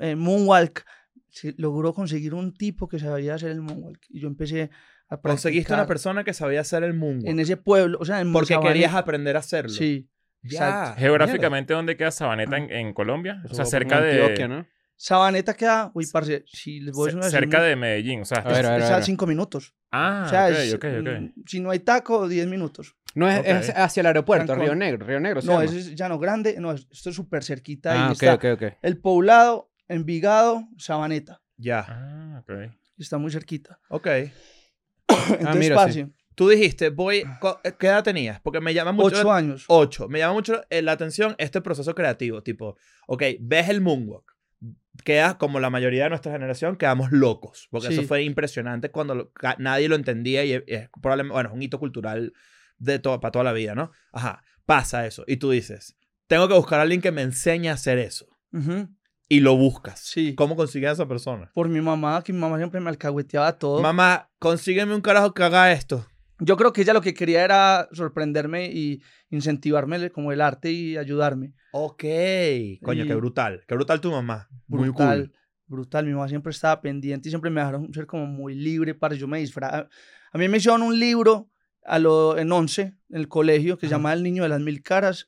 [0.00, 0.84] eh, Moonwalk.
[1.30, 4.00] Se logró conseguir un tipo que sabía hacer el Moonwalk.
[4.08, 4.70] Y yo empecé
[5.08, 7.26] a practicar Conseguiste una persona que sabía hacer el moonwalk.
[7.28, 8.72] en ese pueblo, o sea, en Porque Sabaneta.
[8.72, 9.70] querías aprender a hacerlo.
[9.70, 10.08] Sí,
[10.42, 10.50] Ya.
[10.68, 11.00] exacto.
[11.00, 13.42] Geográficamente, ¿dónde queda Sabaneta en, en Colombia?
[13.50, 14.20] O sea, cerca de...
[14.20, 14.66] Antioquia, ¿no?
[14.96, 18.38] Sabaneta queda, uy, parce, si les voy a decir cerca de Medellín, o sea...
[18.38, 19.04] A ver, a ver, es a ver.
[19.04, 19.74] cinco minutos.
[19.92, 21.08] Ah, o sea, ok, es, ok, ok.
[21.20, 22.96] mm, si no hay taco, 10 minutos.
[23.14, 24.66] No es, es hacia el aeropuerto, Trancón.
[24.66, 25.40] Río Negro, Río Negro.
[25.42, 25.64] No, llama.
[25.64, 28.06] ese es Llano Grande, no, esto es súper cerquita.
[28.06, 28.62] Ah, ok, está ok, ok.
[28.82, 31.40] el poblado, Envigado, Sabaneta.
[31.56, 31.84] Ya.
[31.88, 32.72] Ah, ok.
[32.98, 33.80] Está muy cerquita.
[33.88, 34.06] Ok.
[35.08, 37.24] Entonces, Ah, mira, parce, Tú dijiste, voy.
[37.40, 38.40] co- ¿Qué edad tenías?
[38.40, 39.16] Porque me llama mucho.
[39.18, 39.64] ocho años.
[39.66, 40.08] Ocho.
[40.08, 42.44] Me llama mucho eh, la atención este proceso creativo.
[42.44, 42.76] Tipo,
[43.08, 44.36] ok, ves el moonwalk.
[45.04, 47.66] Quedas como la mayoría de nuestra generación, quedamos locos.
[47.72, 47.94] Porque Sí.
[47.94, 51.78] eso fue impresionante cuando lo- nadie lo entendía y es, probablemente, bueno, es un hito
[51.80, 52.32] cultural
[52.78, 53.90] de todo, para toda la vida, ¿no?
[54.12, 54.42] Ajá.
[54.64, 55.24] Pasa eso.
[55.26, 55.96] Y tú dices,
[56.28, 58.26] tengo que buscar a alguien que me enseñe a hacer eso.
[58.52, 58.88] Ujú,
[59.28, 60.00] Y lo buscas.
[60.00, 60.34] Sí.
[60.34, 61.50] ¿Cómo consigues a esa persona?
[61.54, 63.82] Por mi mamá, que mi mamá siempre me alcahueteaba todo.
[63.82, 66.06] Mamá, consígueme un carajo que haga esto.
[66.40, 70.96] Yo creo que ella lo que quería era sorprenderme y incentivarme como el arte y
[70.96, 71.52] ayudarme.
[71.72, 72.04] Ok.
[72.82, 73.64] Coño, Y- qué brutal.
[73.66, 74.48] Qué brutal tu mamá.
[74.66, 75.32] Muy brutal, cool.
[75.66, 76.06] brutal.
[76.06, 79.26] Mi mamá siempre estaba pendiente y siempre me dejaron ser como muy libre para yo
[79.28, 79.88] me disfrazaba.
[80.32, 81.50] A mí me hicieron un libro
[81.84, 83.98] a lo, en 11 en el colegio que se Ajá.
[83.98, 85.26] llamaba El niño de las mil caras,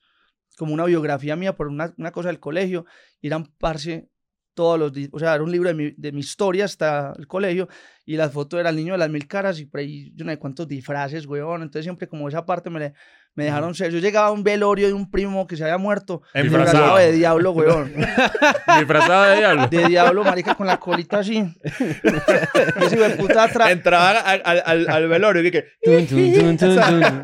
[0.56, 2.84] como una biografía mía por una, una cosa del colegio.
[3.20, 4.08] Y eran, parce,
[4.54, 4.92] todos los...
[4.92, 7.68] di- O sea, era un libro de mi, de mi historia hasta el colegio
[8.04, 10.32] y las fotos era el niño de las mil caras y por ahí yo no
[10.32, 11.62] sé cuántos disfraces, weón.
[11.62, 12.94] Entonces siempre como esa parte me, le-
[13.34, 13.90] me dejaron ser.
[13.92, 16.96] Yo llegaba a un velorio de un primo que se había muerto Disfrazado.
[16.96, 17.94] de diablo, weón.
[18.78, 19.66] Disfrazado de diablo.
[19.68, 21.36] de diablo, marica, con la colita así.
[21.38, 23.70] Y ese puta atrás.
[23.70, 27.22] Entraba al, al, al, al velorio y que, Tun, tun, tun, tun, tun.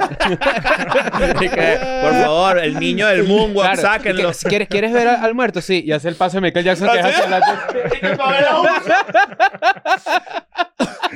[1.45, 4.33] y que, por favor, el niño del moonwalk, Claro, sáquenlo.
[4.49, 5.61] ¿quieres, ¿Quieres ver al, muerto?
[5.61, 7.31] Sí, y hace el paso de Michael Jackson que es ¿Ah, hacia sí?
[7.31, 7.40] la...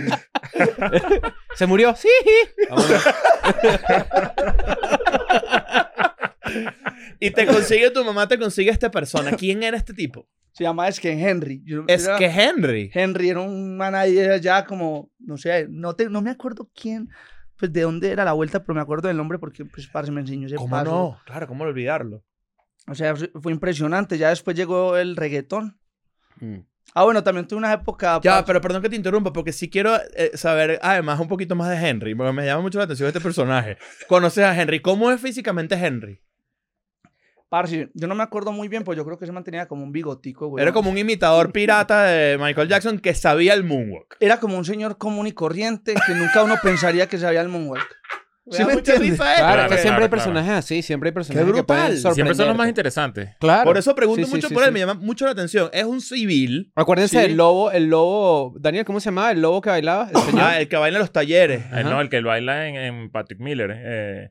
[1.56, 1.94] ¿Se murió?
[1.96, 2.08] Sí.
[2.68, 3.04] Vámonos.
[7.20, 9.32] Y te consigue tu mamá, te consigue esta persona.
[9.32, 10.28] ¿Quién era este tipo?
[10.52, 11.62] Se llama es que Henry.
[11.64, 12.90] Yo- Es era- que Henry.
[12.92, 17.08] Henry era un manager allá como, no sé, no, te, no me acuerdo quién,
[17.56, 20.22] pues de dónde era la vuelta, pero me acuerdo del nombre porque pues parce me
[20.22, 20.90] enseñó ese ¿Cómo paso.
[20.90, 21.20] no?
[21.26, 22.24] Claro, ¿cómo olvidarlo?
[22.88, 24.18] O sea, fue fue impresionante.
[24.18, 25.78] Ya después llegó el reggaetón.
[26.94, 28.20] Ah, bueno, también tuve una época...
[28.22, 31.70] Ya, pero perdón que te interrumpa, porque sí quiero eh, saber, además, un poquito más
[31.70, 33.78] de Henry, porque me llama mucho la atención este personaje.
[34.08, 34.80] Conoces a Henry.
[34.80, 36.20] ¿Cómo es físicamente Henry?
[37.50, 39.92] parce, yo no me acuerdo muy bien, pues yo creo que se mantenía como un
[39.92, 40.62] bigotico, güey.
[40.62, 44.16] Era como un imitador pirata de Michael Jackson que sabía el moonwalk.
[44.20, 47.99] Era como un señor común y corriente que nunca uno pensaría que sabía el moonwalk.
[48.50, 49.10] Me ¿Sí da me mucha entiendes?
[49.20, 49.44] risa esto.
[49.44, 50.10] Claro, es que claro, siempre hay claro.
[50.10, 51.66] personajes así, siempre hay personajes que brutal.
[51.66, 53.28] pueden Siempre Siempre son los más interesantes.
[53.38, 53.64] Claro.
[53.64, 54.66] Por eso pregunto Sí, sí, mucho sí, por sí.
[54.68, 55.70] él, me llama mucho la atención.
[55.72, 56.72] Es un civil.
[56.74, 57.22] Acuérdense Sí.
[57.28, 58.54] del lobo, el lobo...
[58.58, 59.30] Daniel, ¿cómo se llamaba?
[59.30, 60.40] El lobo que bailaba, el señor.
[60.42, 61.60] Ah, el que baila en los talleres.
[61.62, 61.82] Eh, Ajá.
[61.84, 63.70] no, el que baila en, en Patrick Miller.
[63.76, 64.30] eh.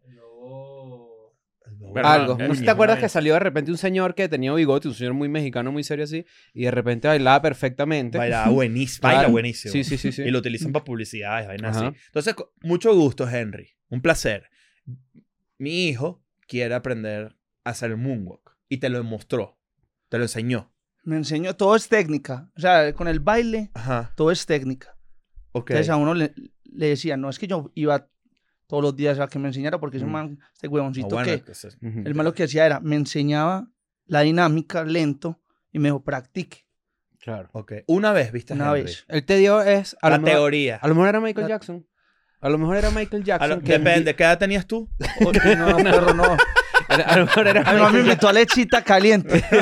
[1.92, 2.38] Pero Algo.
[2.38, 4.88] no, eh, sé si te acuerdas que salió de repente un señor que tenía bigote,
[4.88, 8.18] un señor muy mexicano, muy serio así, y de repente bailaba perfectamente.
[8.20, 9.02] Baila buenísimo.
[9.08, 9.32] Baila Claro.
[9.32, 9.72] buenísimo.
[9.72, 10.22] Sí, sí, sí, sí.
[10.22, 11.88] Y lo utilizan para publicidades, vainas Ajá.
[11.88, 11.98] así.
[12.06, 13.70] Entonces, co- mucho gusto, Henry.
[13.90, 14.50] Un placer.
[15.58, 18.58] Mi hijo quiere aprender a hacer el moonwalk.
[18.70, 19.58] Y te lo mostró.
[20.10, 20.72] Te lo enseñó.
[21.04, 22.52] Me enseñó, todo es técnica.
[22.56, 24.14] O sea, con el baile, Ajá.
[24.16, 24.96] todo es técnica.
[25.52, 25.72] Ok.
[25.72, 28.08] Entonces a uno le, le decía, no es que yo iba
[28.68, 30.12] todos los días a que me enseñara, porque ese Mm.
[30.12, 32.02] man, este Ah, huevoncito bueno, que, entonces- Ujú.
[32.06, 33.68] el malo que hacía era, me enseñaba
[34.06, 36.66] la dinámica lento y me dijo, practique
[37.20, 37.50] Claro.
[37.52, 37.74] Ok.
[37.88, 38.84] Una vez viste una Henry.
[38.84, 39.06] vez.
[39.10, 39.98] Él te dio es...
[40.02, 40.78] A La lo, mejor, teoría.
[40.78, 41.86] a lo mejor era Michael La- Jackson.
[42.42, 43.50] A lo mejor era Michael Jackson.
[43.50, 44.90] lo- que depende, ¿qué edad tenías tú?
[45.26, 46.38] O- no, perro, no.
[46.90, 49.44] Era- A lo mejor era A mi mamá me Michael invitó a lechita caliente.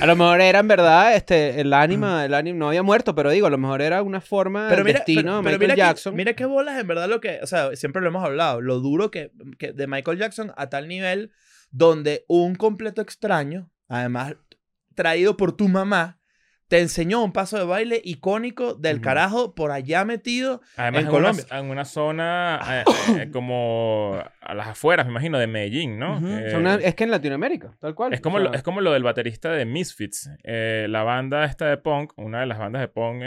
[0.00, 3.30] A lo mejor era en verdad este, el ánima, el ánima no había muerto, pero
[3.30, 5.80] digo, a lo mejor era una forma del destino pero- de pero Michael mira que-
[5.80, 6.14] Jackson.
[6.14, 9.10] mira qué bolas en verdad lo que, o sea, siempre lo hemos hablado, lo duro
[9.10, 11.32] que, que de Michael Jackson a tal nivel
[11.70, 14.36] donde un completo extraño, además
[14.94, 16.20] traído por tu mamá,
[16.68, 20.60] te enseñó un paso de baile icónico del carajo por allá metido.
[20.76, 21.44] Además, En en, una, Colombia.
[21.58, 22.84] en una zona eh,
[23.18, 26.16] eh, como a las afueras, me imagino, de Medellín, ¿no?
[26.18, 28.14] Eh, una- es que en Latinoamérica, tal cual.
[28.14, 30.30] es, como O lo, es como lo del baterista de Misfits.
[30.42, 33.22] Eh, la banda esta de punk, una de las bandas de punk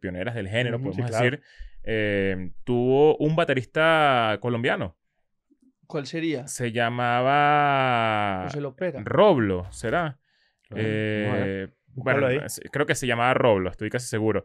[0.00, 1.24] pioneras del género, podemos sí, claro.
[1.24, 4.96] decir, tuvo un baterista colombiano.
[5.86, 6.48] ¿Cuál sería?
[6.48, 8.48] Se llamaba.
[9.04, 10.18] Roblo, ¿será?
[10.74, 11.68] Eh,
[12.04, 12.38] bueno, ahí.
[12.70, 14.44] creo que se llamaba Roblo, estoy casi seguro.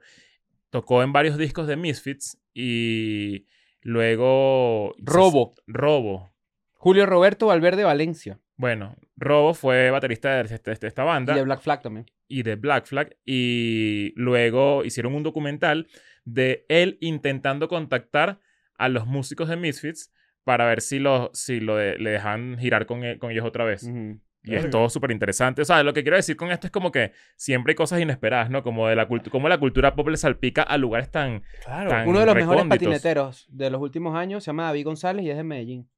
[0.69, 3.45] Tocó en varios discos de Misfits y
[3.81, 4.93] luego...
[4.99, 5.53] Robo.
[5.67, 6.33] Robo.
[6.73, 8.39] Julio Roberto Valverde Valencia.
[8.57, 12.05] Bueno, Robo fue baterista de, este- de esta banda Y de Black Flag también.
[12.27, 15.87] y de Black Flag y luego hicieron un documental
[16.25, 18.39] de él intentando contactar
[18.77, 20.11] a los músicos de Misfits
[20.43, 23.63] para ver si, lo, si lo de- le dejan girar con, e- con ellos otra
[23.65, 23.83] vez.
[23.83, 24.19] Ujú.
[24.43, 25.61] Y es todo súper interesante.
[25.61, 28.49] O sea, lo que quiero decir con esto es como que siempre hay cosas inesperadas,
[28.49, 28.63] ¿no?
[28.63, 31.43] Como de la cultura, como la cultura pop le salpica a lugares tan...
[31.63, 31.89] Claro.
[31.91, 35.29] Tan- Uno de los mejores patineteros de los últimos años se llama David González y
[35.29, 35.89] es de Medellín.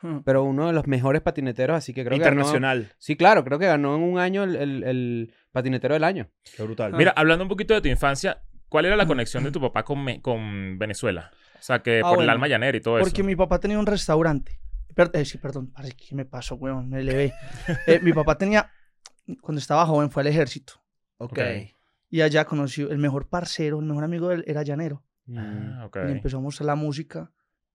[0.00, 0.20] Hmm.
[0.24, 2.32] Pero uno de los mejores patineteros, así que creo que ganó...
[2.40, 2.92] Internacional.
[2.98, 6.28] Sí, claro, creo que ganó en un año el, el- el patinetero del año.
[6.56, 6.94] Qué brutal.
[6.94, 10.02] Mira, hablando un poquito de tu infancia, ¿cuál era la conexión de tu papá con,
[10.02, 11.30] Me- con Venezuela?
[11.58, 13.24] O sea, que Ah, por el alma llanera y todo Porque eso.
[13.26, 14.58] mi papá tenía un restaurante.
[14.94, 17.32] Per- eh, sí, perdón, parece que me pasó, weón, me elevé.
[17.86, 18.70] Eh, mi papá tenía,
[19.40, 20.74] cuando estaba joven, fue al ejército.
[21.18, 21.38] ok.
[22.10, 25.02] Y allá conoció el mejor parcero, el mejor amigo de él era llanero.
[25.34, 25.96] Ah, ok.
[25.96, 27.32] Y empezó a mostrar la música.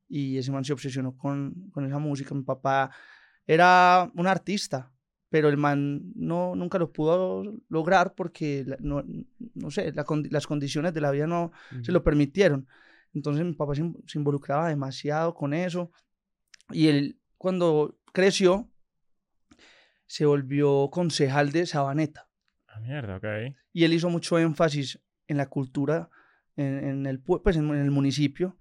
[0.08, 2.34] Y ese man se obsesionó con, con esa música.
[2.36, 2.92] Mi papá
[3.46, 4.92] era un artista,
[5.30, 9.04] pero el man no, nunca lo pudo lograr porque, la- no,
[9.56, 11.52] no sé, la las condiciones de la vida no
[11.84, 12.68] se lo permitieron.
[13.14, 15.92] Entonces mi papá se involucraba demasiado con eso.
[16.72, 18.70] Y él, cuando creció,
[20.06, 22.30] se volvió concejal de Sabaneta.
[22.68, 23.56] Ah, mierda, ok.
[23.74, 26.10] Y él hizo mucho énfasis en la cultura,
[26.56, 28.58] en, en el, pue- pues, en, en el municipio,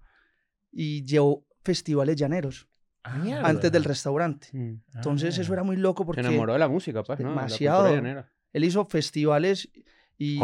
[0.71, 2.67] y llevó festivales llaneros
[3.03, 3.47] Ah, Mierda.
[3.47, 4.47] antes del restaurante.
[4.51, 4.81] Mm.
[4.95, 7.29] Entonces eso era muy loco Se porque enamoró de la música, pues, ¿no?
[7.29, 8.25] De la demasiado.
[8.51, 9.69] él hizo festivales
[10.17, 10.39] y...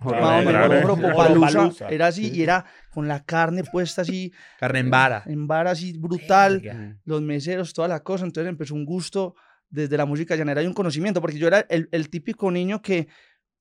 [0.00, 1.88] Más o menos, Joropalusa.
[1.88, 5.22] era así, y era con la carne puesta así, Carne en vara.
[5.26, 6.78] en vara así brutal, Verga.
[6.80, 7.00] Mm.
[7.04, 8.24] los meseros, toda la cosa.
[8.24, 9.34] Entonces empezó un gusto
[9.68, 13.08] desde la música llanera y un conocimiento, porque yo era el, el típico niño que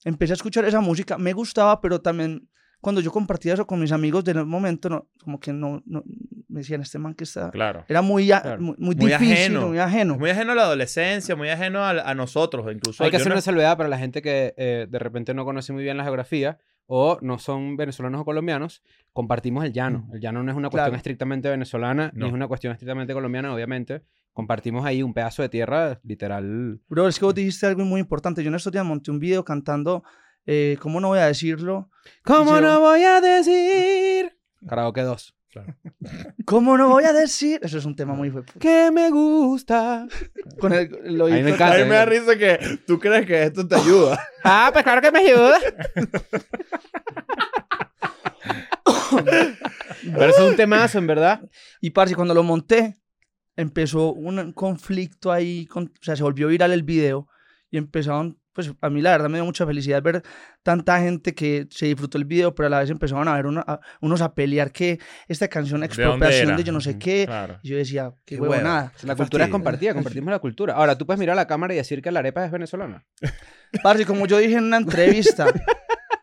[0.05, 2.47] empecé a escuchar esa música, me gustaba, pero también
[2.81, 6.03] cuando yo compartía eso con mis amigos del momento, no, como que no, no
[6.47, 7.51] me decían, este man que está...
[7.51, 7.83] Claro.
[7.87, 8.61] Era muy, a- Claro.
[8.61, 9.67] muy, muy Muy difícil, ajeno.
[9.67, 10.17] muy ajeno.
[10.17, 13.03] Muy ajeno a la adolescencia, muy ajeno a, a nosotros, incluso.
[13.03, 15.45] Hay que yo hacer no- una salvedad para la gente que eh, de repente no
[15.45, 16.57] conoce muy bien la geografía
[16.91, 18.81] o no son venezolanos o colombianos.
[19.13, 20.07] Compartimos el llano.
[20.11, 20.97] El llano no es una cuestión Claro.
[20.97, 22.23] estrictamente venezolana No.
[22.23, 24.01] ni es una cuestión estrictamente colombiana, obviamente.
[24.33, 26.79] Compartimos ahí un pedazo de tierra, literal.
[26.87, 28.41] Bro, es que vos dijiste algo muy importante.
[28.43, 30.03] Yo en estos días monté un video cantando,
[30.45, 31.89] eh, ¿cómo no voy a decirlo?
[32.23, 34.35] ¿Cómo yo- no voy a decir?
[34.67, 35.35] Karaoke 2.
[36.45, 37.59] ¿Cómo no voy a decir?
[37.63, 38.29] Eso es un tema muy...
[38.29, 38.53] fuerte.
[38.59, 40.07] Que me gusta.
[40.59, 41.75] Con el, lo A mí me encanta.
[41.75, 44.19] A mí me da risa que tú crees que esto te ayuda.
[44.43, 45.57] Ah, pues claro que me ayuda.
[50.03, 51.41] Pero eso es un temazo, en verdad.
[51.81, 52.97] Y parce, cuando lo monté,
[53.55, 57.27] empezó un conflicto ahí, con- o sea, se volvió viral el video
[57.71, 60.21] y empezaron, pues a mí la verdad me dio mucha felicidad ver
[60.63, 63.61] tanta gente que se disfrutó el video, pero a la vez empezaron a ver una-
[63.65, 66.57] a- unos a pelear que esta canción ¿De expropiación era?
[66.57, 67.25] de yo no sé qué.
[67.25, 67.59] Claro.
[67.63, 68.63] Y yo decía, qué, Qué huevo, hueva.
[68.63, 68.93] nada.
[69.03, 70.73] La cultura es compartida, compartimos la cultura.
[70.73, 73.05] Ahora, tú puedes mirar a la cámara y decir que la arepa es venezolana.
[73.83, 75.45] Parce, como yo dije en una entrevista,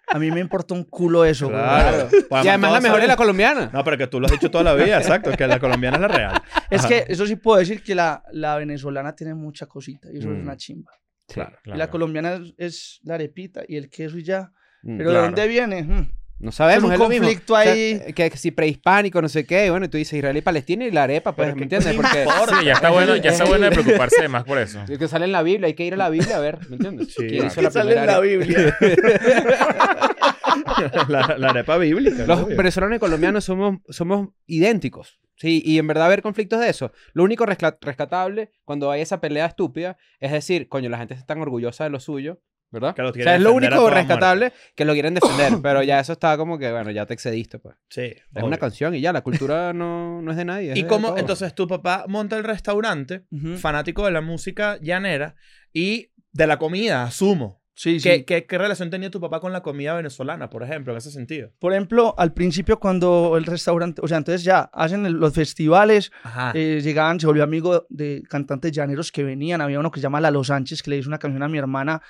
[0.08, 1.48] a mí me importa un culo eso.
[1.48, 1.58] güey.
[1.60, 2.08] Claro.
[2.44, 3.70] y además la mejor es la colombiana.
[3.72, 6.00] No, pero que tú lo has dicho toda la vida, exacto, que la colombiana es
[6.02, 6.42] la real.
[6.70, 6.88] Es Ajá.
[6.88, 10.38] que eso sí puedo decir que la, la venezolana tiene mucha cosita y eso es
[10.38, 10.42] Mm.
[10.42, 10.90] una chimba.
[11.28, 11.56] Claro.
[11.64, 14.52] Y la colombiana es, es la arepita y el queso y ya.
[14.82, 14.96] Mm.
[14.98, 15.22] Pero Claro.
[15.22, 15.82] ¿de dónde viene?
[15.82, 16.10] Mm.
[16.38, 17.24] No sabemos, un es lo mismo.
[17.26, 17.98] conflicto O sea, ahí.
[18.14, 21.04] que, que si prehispánico, no sé qué, bueno, tú dices Israel y Palestina y la
[21.04, 21.94] arepa, pues, ¿me ¿qué- entiendes?
[21.96, 22.24] Porque
[22.58, 24.84] Sí, ya está bueno, ya está bueno de preocuparse más por eso.
[24.86, 26.76] el que sale en la Biblia, hay que ir a la Biblia a ver, ¿me
[26.76, 27.08] entiendes?
[27.08, 27.46] Sí, ¿Quién claro.
[27.46, 28.20] hizo la Que sale en la?
[28.20, 28.76] Biblia.
[31.08, 32.26] la, la arepa bíblica.
[32.26, 32.56] Los obvio.
[32.56, 35.18] venezolanos y colombianos somos, somos idénticos.
[35.36, 36.92] Sí, y en verdad haber conflictos de eso.
[37.12, 41.26] Lo único resca- rescatable cuando hay esa pelea estúpida es decir, coño, la gente está
[41.26, 42.94] tan orgullosa de lo suyo, ¿verdad?
[42.94, 46.00] Que lo o quieren sea, es lo único rescatable que lo quieren defender, pero ya
[46.00, 47.76] eso está como que, bueno, ya te excediste, pues.
[47.90, 48.00] Sí.
[48.02, 48.46] Es obvio.
[48.46, 50.72] una canción y ya, la cultura no, no es de nadie.
[50.72, 51.20] es Y de como todos.
[51.20, 53.26] entonces tu papá monta el restaurante,
[53.58, 55.36] fanático de la música llanera
[55.72, 57.62] y de la comida, asumo.
[57.78, 58.08] Sí, sí.
[58.08, 61.10] ¿Qué, qué, qué relación tenía tu papá con la comida venezolana, por ejemplo, en ese
[61.10, 61.50] sentido?
[61.58, 66.10] Por ejemplo, al principio cuando el restaurante, o sea, entonces ya hacen el- los festivales,
[66.54, 69.60] eh, llegaban, se volvió amigo de cantantes llaneros que venían.
[69.60, 72.00] Había uno que se llama Lalo Sánchez, que le hizo una canción a mi hermana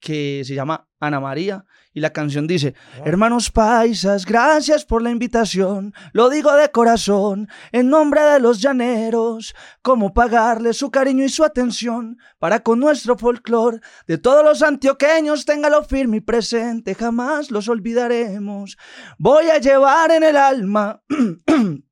[0.00, 1.64] que se llama Ana María.
[1.92, 5.92] Y la canción dice, hermanos paisas, gracias por la invitación.
[6.12, 9.54] Lo digo de corazón, en nombre de los llaneros.
[9.82, 13.80] Cómo pagarle su cariño y su atención para con nuestro folclor.
[14.06, 18.76] De todos los antioqueños, téngalo firme y presente, jamás los olvidaremos.
[19.18, 21.02] Voy a llevar en el alma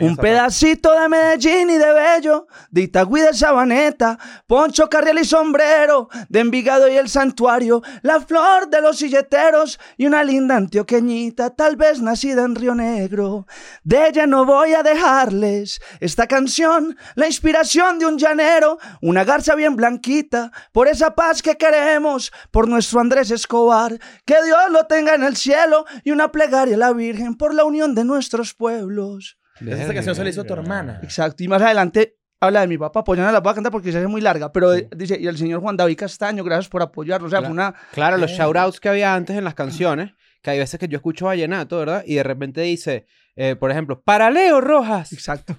[0.00, 6.08] un pedacito de Medellín y de Bello, de Itagüí de Sabaneta, Poncho Carriel y sombrero,
[6.28, 11.76] de Envigado y el Santuario, la flor de los silleteros y una linda antioqueñita, tal
[11.76, 13.46] vez nacida en Río Negro.
[13.82, 19.54] De ella no voy a dejarles esta canción, la inspiración de un llanero, una garza
[19.54, 25.14] bien blanquita, por esa paz que queremos, por nuestro Andrés Escobar, que Dios lo tenga
[25.14, 29.38] en el cielo y una plegaria a la Virgen por la unión de nuestros pueblos.
[29.60, 31.00] Esa canción se la hizo a tu hermana.
[31.02, 33.72] Exacto, y más adelante habla de mi papá, pues yo no la voy a cantar
[33.72, 36.68] porque se hace muy larga, pero eh, dice, y el señor Juan David Castaño, gracias
[36.68, 37.74] por apoyarlo, o sea, fue una...
[37.92, 40.12] Claro, los shoutouts que había antes en las canciones,
[40.42, 42.02] que hay veces que yo escucho vallenato, ¿verdad?
[42.06, 45.56] Y de repente dice, eh, por ejemplo, para Leo Rojas, Exacto.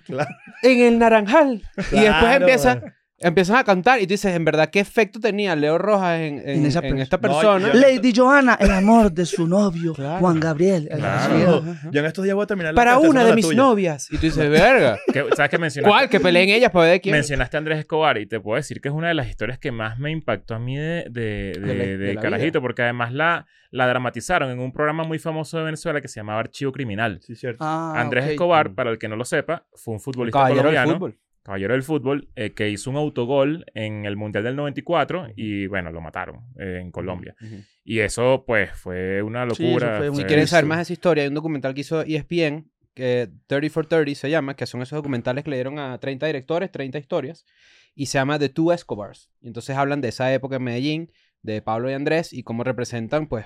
[0.61, 1.63] en el Naranjal.
[1.77, 2.94] y después Claro, empieza, man.
[3.19, 6.49] Empiezan a cantar y tú dices, en verdad, ¿qué efecto tenía Leo Rojas en, en-
[6.59, 7.71] En esa en esta No, persona?
[7.71, 10.19] yo- Lady Johanna, el amor de su novio, Claro.
[10.19, 10.87] Juan Gabriel.
[10.91, 11.63] el Claro.
[11.91, 13.57] Yo en estos días voy a terminar la para canción una de la mis tuya.
[13.57, 14.11] novias.
[14.11, 14.97] Y tú dices, verga.
[15.13, 15.89] ¿Qué- ¿Sabes qué mencionaste?
[15.91, 16.09] ¿Cuál?
[16.09, 17.13] Que peleen ellas para ver de quién.
[17.13, 19.71] Mencionaste a Andrés Escobar y te puedo decir que es una de las historias que
[19.71, 22.81] más me impactó a mí de, de, de- De la- de de la Carajito, porque
[22.83, 26.71] además la, la dramatizaron en un programa muy famoso de Venezuela que se llamaba Archivo
[26.73, 27.19] Criminal.
[27.21, 27.63] Sí, cierto.
[27.65, 28.31] Ah, Andrés ok.
[28.31, 31.17] Escobar, para el que no lo sepa, fue un futbolista Caballero del colombiano, fútbol.
[31.45, 35.91] Caballero del fútbol, eh, que hizo un autogol en el Mundial del 94 y, bueno,
[35.91, 37.35] lo mataron eh, en Colombia.
[37.39, 37.57] Ujú.
[37.83, 39.97] Y eso, pues, fue una Sí, locura.
[39.99, 41.21] fue muy fue- ¿Quieren saber más de esa historia?
[41.23, 44.97] Hay un documental que hizo ESPN, que 30 for 30 se llama, que son esos
[44.97, 47.45] documentales que le dieron a 30 directores, 30 historias,
[47.93, 49.29] y se llama The Two Escobars.
[49.39, 51.11] Y entonces hablan de esa época en Medellín,
[51.43, 53.45] de Pablo y Andrés, y cómo representan, pues,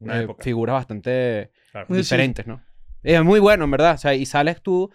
[0.00, 0.42] Una eh, época.
[0.42, 1.86] figuras bastante Claro.
[1.90, 1.94] Sí.
[1.98, 2.60] diferentes, ¿no?
[3.04, 3.94] Es muy bueno, en verdad.
[3.94, 4.90] O sea, y sales tú,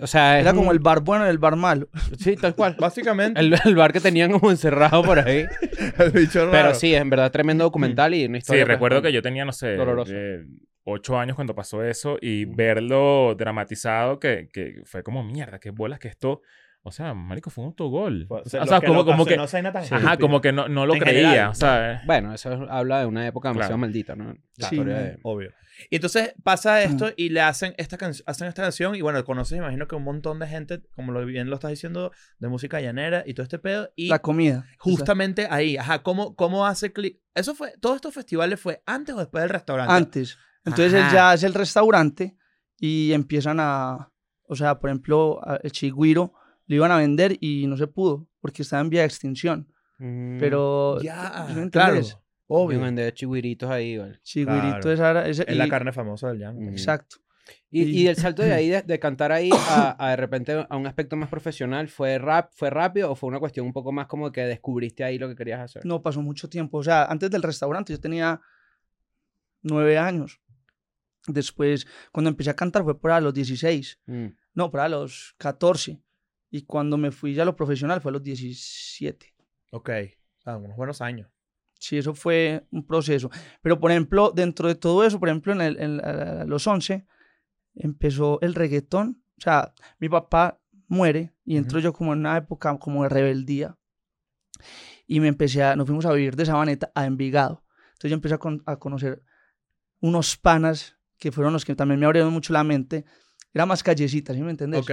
[0.00, 1.88] o sea, es Era como un- el bar bueno y el bar malo.
[2.18, 2.76] Sí, tal cual.
[2.80, 5.46] Básicamente, El, el bar que tenían como encerrado por ahí.
[5.98, 6.50] el bicho raro.
[6.52, 8.64] Pero sí, es en verdad tremendo documental y una Sí, historia.
[8.64, 9.76] pues, recuerdo que yo tenía, no sé,
[10.08, 10.44] eh,
[10.84, 15.98] ocho años cuando pasó eso y verlo dramatizado que, que fue como, mierda, qué bolas
[15.98, 16.42] que esto...
[16.88, 18.26] O sea, marico, fue un autogol.
[18.26, 19.36] Fue- O sea, o sea, como, como que...
[19.36, 21.50] tan Ajá, como que no, no lo En creía, general.
[21.50, 22.02] o sea...
[22.06, 23.78] Bueno, eso habla de una época demasiado Claro.
[23.78, 24.34] maldita, ¿no?
[24.56, 25.02] La Sí, historia no.
[25.02, 25.52] de- Obvio.
[25.90, 29.56] Y entonces pasa esto y le hacen esta, can- hacen esta canción y bueno, conoces,
[29.58, 33.22] imagino que un montón de gente, como lo bien lo estás diciendo, de música llanera
[33.24, 33.88] y todo este pedo.
[33.94, 34.64] Y La comida.
[34.78, 37.20] justamente ahí, ajá, ¿cómo, cómo hace clic?
[37.34, 39.92] Eso fue, todos estos festivales fue antes o después del restaurante.
[39.94, 40.36] Antes.
[40.64, 41.14] Entonces él Ajá.
[41.14, 42.36] ya hace el restaurante
[42.80, 44.10] y empiezan a,
[44.48, 46.32] o sea, por ejemplo, a- el chigüiro
[46.68, 49.72] lo iban a vender y no se pudo porque estaba en vía de extinción.
[49.98, 51.96] Mm, Pero, Ya, ¿sí claro.
[52.00, 52.04] y
[52.46, 52.80] Obvio.
[52.80, 54.20] un de chigüiritos ahí, ¿vale?
[54.22, 55.20] Chigüirito Claro.
[55.22, 56.54] ese- Es la y- carne famosa del.
[56.54, 56.68] Mm.
[56.68, 57.16] Exacto.
[57.70, 60.66] Y, Y- y el salto de ahí, de, de cantar ahí a, a de repente
[60.68, 63.90] a un aspecto más profesional, ¿fue rap, fue rápido o fue una cuestión un poco
[63.90, 65.84] más como que descubriste ahí lo que querías hacer?
[65.84, 66.78] No pasó mucho tiempo.
[66.78, 68.40] O sea, antes del restaurante yo tenía
[69.62, 70.40] nueve años.
[71.26, 73.98] Después, cuando empecé a cantar fue por a los 16.
[74.06, 74.26] Mm.
[74.54, 76.00] No, para los 14.
[76.50, 79.34] Y cuando me fui ya a lo profesional fue a los 17.
[79.70, 79.90] Ok.
[80.44, 81.28] Ah, unos buenos años.
[81.78, 83.30] Sí, eso fue un proceso.
[83.62, 87.06] Pero, por ejemplo, dentro de todo eso, por ejemplo, en, el- en la- los 11,
[87.74, 89.22] empezó el reggaetón.
[89.38, 93.76] O sea, mi papá muere y entro yo como en una época como de rebeldía.
[95.06, 97.62] Y me empecé a, nos fuimos a vivir de Sabaneta a Envigado.
[97.92, 99.22] Entonces yo empecé a, con- a conocer
[100.00, 103.04] unos panas que fueron los que también me abrieron mucho la mente.
[103.54, 104.80] Era más callecita, ¿sí me entendés?
[104.80, 104.90] Ok.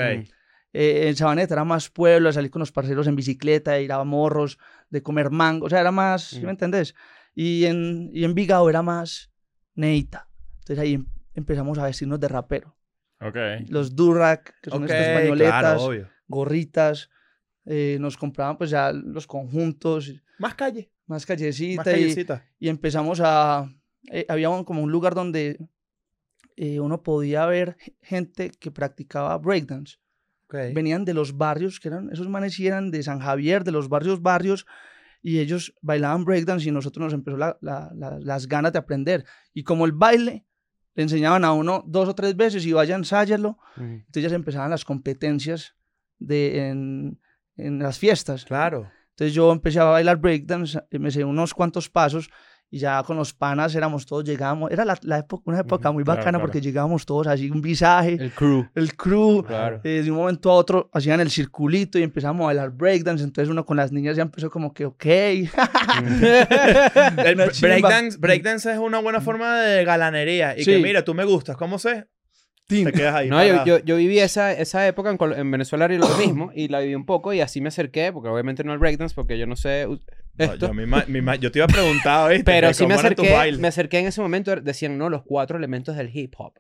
[0.78, 4.58] Eh, en Sabaneta era más pueblo, salir con los parceros en bicicleta, ir a morros,
[4.90, 6.46] de comer mango, o sea, era más, ¿sí Mm.
[6.46, 6.94] me entendés?
[7.34, 9.32] Y en, y en Vigado era más
[9.74, 10.28] neita.
[10.60, 12.76] Entonces ahí em- empezamos a vestirnos de rapero.
[13.22, 13.38] Ok.
[13.70, 17.10] Los Durac, que son Ok, estas pañoletas, claro, gorritas.
[17.66, 21.78] eh, nos compraban pues ya los conjuntos, Más calle, más callecita.
[21.84, 22.46] más y, callecita.
[22.60, 23.72] y empezamos a...
[24.12, 25.58] eh, había un- como un lugar donde
[26.58, 29.98] eh, uno podía ver gente que practicaba breakdance.
[30.48, 30.56] Ok.
[30.74, 34.22] Venían de los barrios, que eran, esos manes eran de San Javier, de los barrios,
[34.22, 34.66] barrios,
[35.22, 39.26] y ellos bailaban breakdance y nosotros nos empezó la- la- la- las ganas de aprender.
[39.54, 40.46] Y como el baile,
[40.94, 43.84] le enseñaban a uno dos o tres veces y vaya, ensáyalo, Ujú.
[43.86, 45.76] entonces ya se empezaban las competencias
[46.20, 47.20] de, en,
[47.58, 48.46] en las fiestas.
[48.46, 48.90] Claro.
[49.10, 52.30] Entonces yo empecé a bailar breakdance, eh, me sé unos cuantos pasos
[52.76, 56.04] y ya con los panas éramos todos, llegábamos, era la, la época, una época muy
[56.04, 56.42] bacana claro.
[56.42, 58.68] porque llegábamos todos así, un visaje, El crew.
[58.76, 59.80] el crew, Claro.
[59.86, 63.50] eh, de un momento a otro hacían el circulito y empezamos a bailar breakdance, entonces
[63.50, 65.06] uno con las niñas ya empezó como que, ok,
[67.52, 67.52] chimba.
[67.62, 70.54] breakdance, breakdance es una buena forma de galanería.
[70.58, 70.82] Y que Sí.
[70.84, 72.08] mira, tú me gustas, ¿cómo sé?
[72.68, 73.30] Te quedas ahí.
[73.30, 76.68] No, yo, yo, yo viví esa, esa época en, en Venezuela y lo mismo, y
[76.68, 79.46] la viví un poco, y así me acerqué, porque obviamente no al breakdance, porque yo
[79.46, 79.88] no sé
[80.38, 80.68] esto.
[80.68, 82.44] yo, mi ma- mi ma- yo te iba a preguntar, ¿viste?
[82.46, 85.96] pero sí me acerqué, me acerqué en ese momento, er, decían, no, los cuatro elementos
[85.96, 86.54] del hip hop.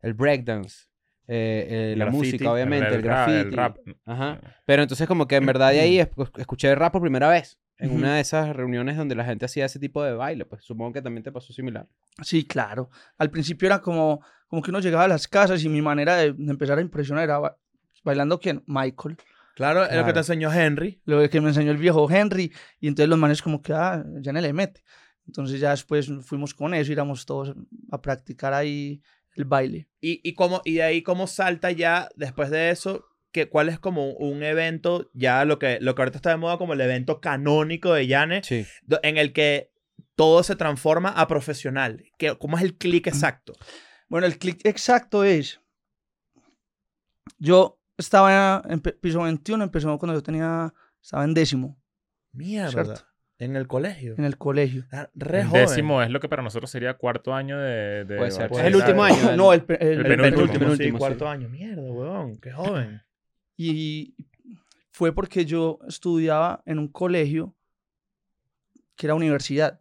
[0.00, 0.86] El breakdance,
[1.28, 3.38] eh, eh, la Graffiti, música, obviamente, el, el, ra- graffiti.
[3.48, 3.76] el rap.
[4.04, 4.40] Ajá.
[4.66, 7.58] Pero entonces como que en verdad de ahí escu- escuché rap por primera vez.
[7.78, 10.44] En una de esas reuniones donde la gente hacía ese tipo de baile.
[10.44, 11.88] Pues supongo que también te pasó similar.
[12.22, 12.90] sí, claro.
[13.18, 16.32] Al principio era como, como que uno llegaba a las casas y mi manera de,
[16.32, 17.56] de empezar a impresionar era ba-
[18.04, 18.62] bailando, ¿quién?
[18.66, 19.16] Michael.
[19.54, 20.12] Claro, es lo que Claro.
[20.14, 21.00] te enseñó Henry.
[21.04, 24.32] lo que me enseñó el viejo Henry, y entonces los manes como que, ah, ya
[24.32, 24.82] no le mete.
[25.26, 27.54] Entonces ya después fuimos con eso, íbamos todos
[27.90, 29.02] a practicar ahí
[29.36, 29.88] el baile.
[30.00, 33.78] Y, y, cómo, y de ahí cómo salta ya, después de eso, que, cuál es
[33.78, 37.20] como un evento, ya lo que, lo que ahorita está de moda como el evento
[37.20, 38.66] canónico de Yane, Sí.
[39.02, 39.70] en el que
[40.16, 42.04] todo se transforma a profesional.
[42.18, 43.54] Que, ¿Cómo es el clic exacto?
[44.08, 45.60] Bueno, el clic exacto es,
[47.38, 51.78] yo estaba en piso 21, empezó cuando yo tenía, estaba en décimo,
[52.32, 52.70] Mierda.
[52.84, 53.02] Cierto.
[53.38, 54.14] En el colegio.
[54.18, 54.84] en el colegio.
[54.92, 55.62] Ah, Re El joven.
[55.66, 58.04] décimo es lo que para nosotros sería cuarto año de.
[58.04, 58.48] de Puede ser.
[58.48, 59.36] Puede Es el último año.
[59.36, 60.58] No, el, el- El El penúltimo.
[60.60, 60.92] penúltimo, sí, sí.
[60.92, 61.48] cuarto año.
[61.48, 62.36] Mierda, huevón.
[62.38, 63.02] Qué joven.
[63.56, 64.14] Y
[64.92, 67.56] fue porque yo estudiaba en un colegio
[68.94, 69.78] que era universidad.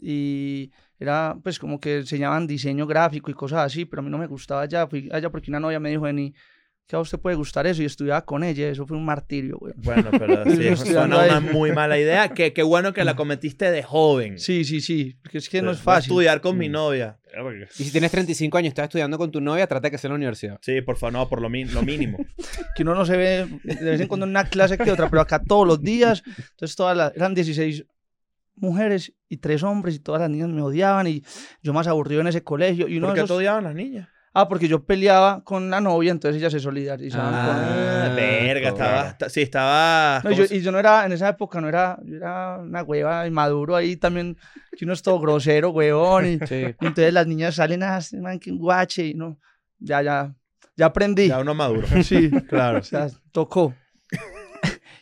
[0.00, 4.18] Y era pues como que enseñaban diseño gráfico y cosas así, pero a mí no
[4.18, 4.86] me gustaba allá.
[4.86, 6.34] Fui allá porque una novia me dijo, Vení,
[6.92, 7.82] que a usted puede gustar eso.
[7.82, 8.68] Y estudiaba con ella.
[8.68, 9.72] Eso fue un martirio, güey.
[9.78, 12.28] Bueno, pero sí, eso suena una muy mala idea.
[12.28, 14.38] Qué, qué bueno que la cometiste de joven.
[14.38, 15.16] Sí, sí, sí.
[15.22, 16.10] Porque es que no es fácil.
[16.10, 16.72] estudiar con mi Mm.
[16.72, 17.18] novia.
[17.78, 20.08] Y si tienes 35 años y estás estudiando con tu novia, trata de que sea
[20.08, 20.58] en la universidad.
[20.60, 22.18] Sí, por favor, no, por lo, mi- lo mínimo.
[22.76, 25.22] Que uno no se ve de vez en cuando en una clase que otra, pero
[25.22, 26.22] acá todos los días.
[26.26, 27.86] Entonces todas las, eran 16
[28.56, 31.22] mujeres y tres hombres y todas las niñas me odiaban y
[31.62, 32.86] yo más aburrido en ese colegio.
[32.86, 34.08] Y uno ¿Por qué te esos- odiaban las niñas?
[34.34, 38.68] Ah, porque yo peleaba con la novia, entonces ellas se solidarizaban Ah, con Ah, verga,
[38.70, 40.20] estaba, esta- sí, estaba...
[40.24, 42.58] No, y, ¿cómo yo, y yo no era, en esa época no era, yo era
[42.58, 44.38] una hueva inmaduro ahí también,
[44.74, 46.74] que uno es todo grosero, huevón, y, Sí.
[46.80, 49.38] y entonces las niñas salen a, "Este man, que guache, y no,
[49.78, 50.34] ya, ya,
[50.76, 51.86] ya aprendí, Ya uno maduro.
[52.02, 52.78] sí, claro.
[52.78, 53.74] o sea, tocó.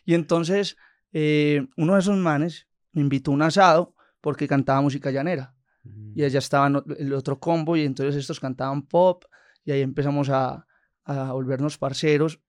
[0.05, 0.77] y entonces,
[1.13, 5.55] eh, uno de esos manes me invitó a un asado porque cantaba música llanera,
[6.15, 9.25] y allá estaban el otro combo, y entonces estos cantaban pop,
[9.65, 10.67] y ahí empezamos a,
[11.05, 12.41] a volvernos parceros,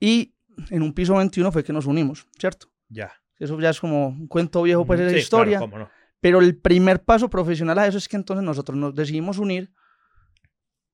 [0.00, 0.34] y
[0.70, 2.68] en un piso 21 fue que nos unimos, ¿cierto?
[2.88, 3.12] Ya.
[3.38, 5.08] Eso ya es como un cuento viejo, pues, Ujú.
[5.08, 5.58] esa Sí, historia.
[5.58, 5.90] claro, cómo no.
[6.20, 9.72] Pero el primer paso profesional a eso es que entonces nosotros nos decidimos unir,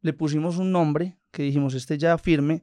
[0.01, 2.63] le pusimos un nombre que dijimos, este ya firme,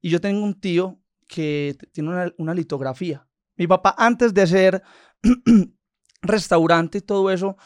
[0.00, 3.26] y yo tengo un tío que tiene una, una litografía.
[3.56, 4.82] Mi papá, antes de hacer
[6.22, 7.56] restaurante y todo eso,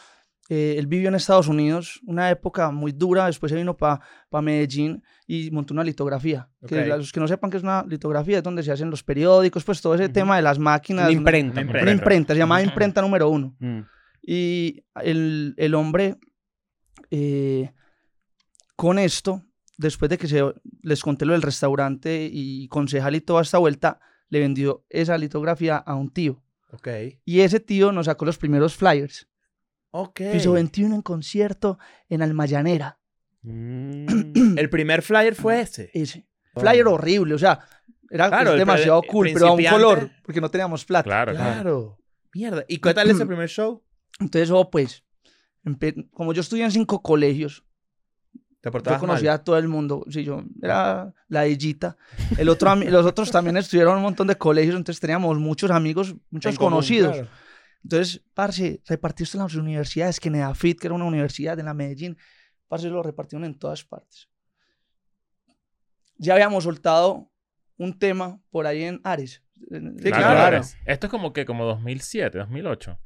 [0.54, 4.02] eh, él vivió en Estados Unidos, una época muy dura, después se vino para
[4.42, 6.46] Medellín y montó una litografía.
[6.66, 6.86] Que Ok.
[6.88, 9.80] los que no sepan que es una litografía es donde se hacen los periódicos, pues
[9.80, 11.06] todo ese tema de las máquinas.
[11.06, 11.62] Una imprenta.
[11.62, 11.82] Una pues.
[11.82, 13.56] Una imprenta, se llamaba imprenta número uno.
[13.60, 13.80] Mm.
[14.20, 16.18] Y el, el hombre,
[17.10, 17.72] eh,
[18.76, 19.42] con esto,
[19.78, 20.42] después de que se,
[20.82, 25.79] les conté lo del restaurante y concejal y toda esta vuelta, le vendió esa litografía
[25.79, 26.42] a un tío.
[26.72, 26.88] Ok.
[27.24, 29.29] Y ese tío nos sacó los primeros flyers.
[29.92, 30.20] Ok.
[30.32, 31.78] Piso 21 en concierto
[32.08, 32.98] en Almayanera.
[33.42, 34.56] Mm.
[34.58, 35.90] El primer flyer fue ese.
[35.94, 36.26] Ese.
[36.56, 37.60] Flyer horrible, o sea,
[38.10, 41.04] era Claro, el demasiado pre- cool, pero a un color, porque no teníamos plata.
[41.04, 41.54] Claro, claro.
[41.54, 41.98] Claro.
[42.34, 42.64] Mierda.
[42.68, 43.82] ¿Y qué tal ese primer show?
[44.20, 45.02] Entonces, oh, pues,
[46.10, 47.64] como yo estudié en cinco colegios,
[48.60, 49.40] Te Yo conocía mal.
[49.40, 50.04] a todo el mundo.
[50.10, 51.96] Sí, yo era la Illita.
[52.38, 56.14] El otro, los otros también estudiaron en un montón de colegios, entonces teníamos muchos amigos,
[56.30, 57.12] muchos En común, conocidos.
[57.16, 57.28] claro.
[57.83, 62.16] Entonces, parce, repartiste en las universidades, que Nedafit, que era una universidad en la Medellín,
[62.68, 64.28] parce, lo repartieron en todas partes.
[66.16, 67.30] Ya habíamos soltado
[67.76, 70.40] un tema por ahí en Ares, Sí, Claro, claro.
[70.56, 70.76] Ares.
[70.87, 72.98] Esto es como que como 2007, 2008.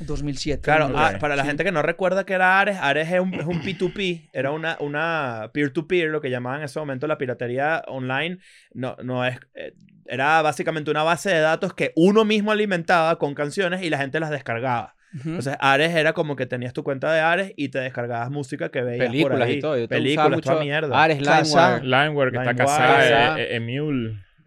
[0.00, 0.62] 2007.
[0.62, 0.92] Claro, Ok.
[0.96, 3.60] ah, para la gente que no recuerda que era Ares, Ares es un, es un
[3.62, 8.38] P2P, era una, una peer-to-peer, lo que llamaban en ese momento la piratería online.
[8.72, 9.74] No, no es, eh,
[10.10, 14.20] era básicamente una base de datos que uno mismo alimentaba con canciones y la gente
[14.20, 14.94] las descargaba.
[15.12, 18.82] Entonces, Ares era como que tenías tu cuenta de Ares y te descargabas música que
[18.82, 19.54] veías por Películas ahí.
[19.54, 19.76] y todo.
[19.76, 21.02] Yo Películas, mucho toda mierda.
[21.02, 21.78] Ares, Casa.
[21.80, 22.04] Limewire.
[22.04, 22.96] Limeware, que está casada,
[23.36, 23.40] Casa.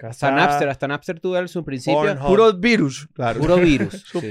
[0.07, 0.11] Emule.
[0.11, 0.69] Hasta Napster.
[0.69, 1.99] Hasta Napster tuve en su principio.
[1.99, 2.27] Pornhub.
[2.27, 3.07] Puro virus.
[3.13, 3.39] Claro.
[3.39, 4.01] Puro virus.
[4.01, 4.29] Su sí.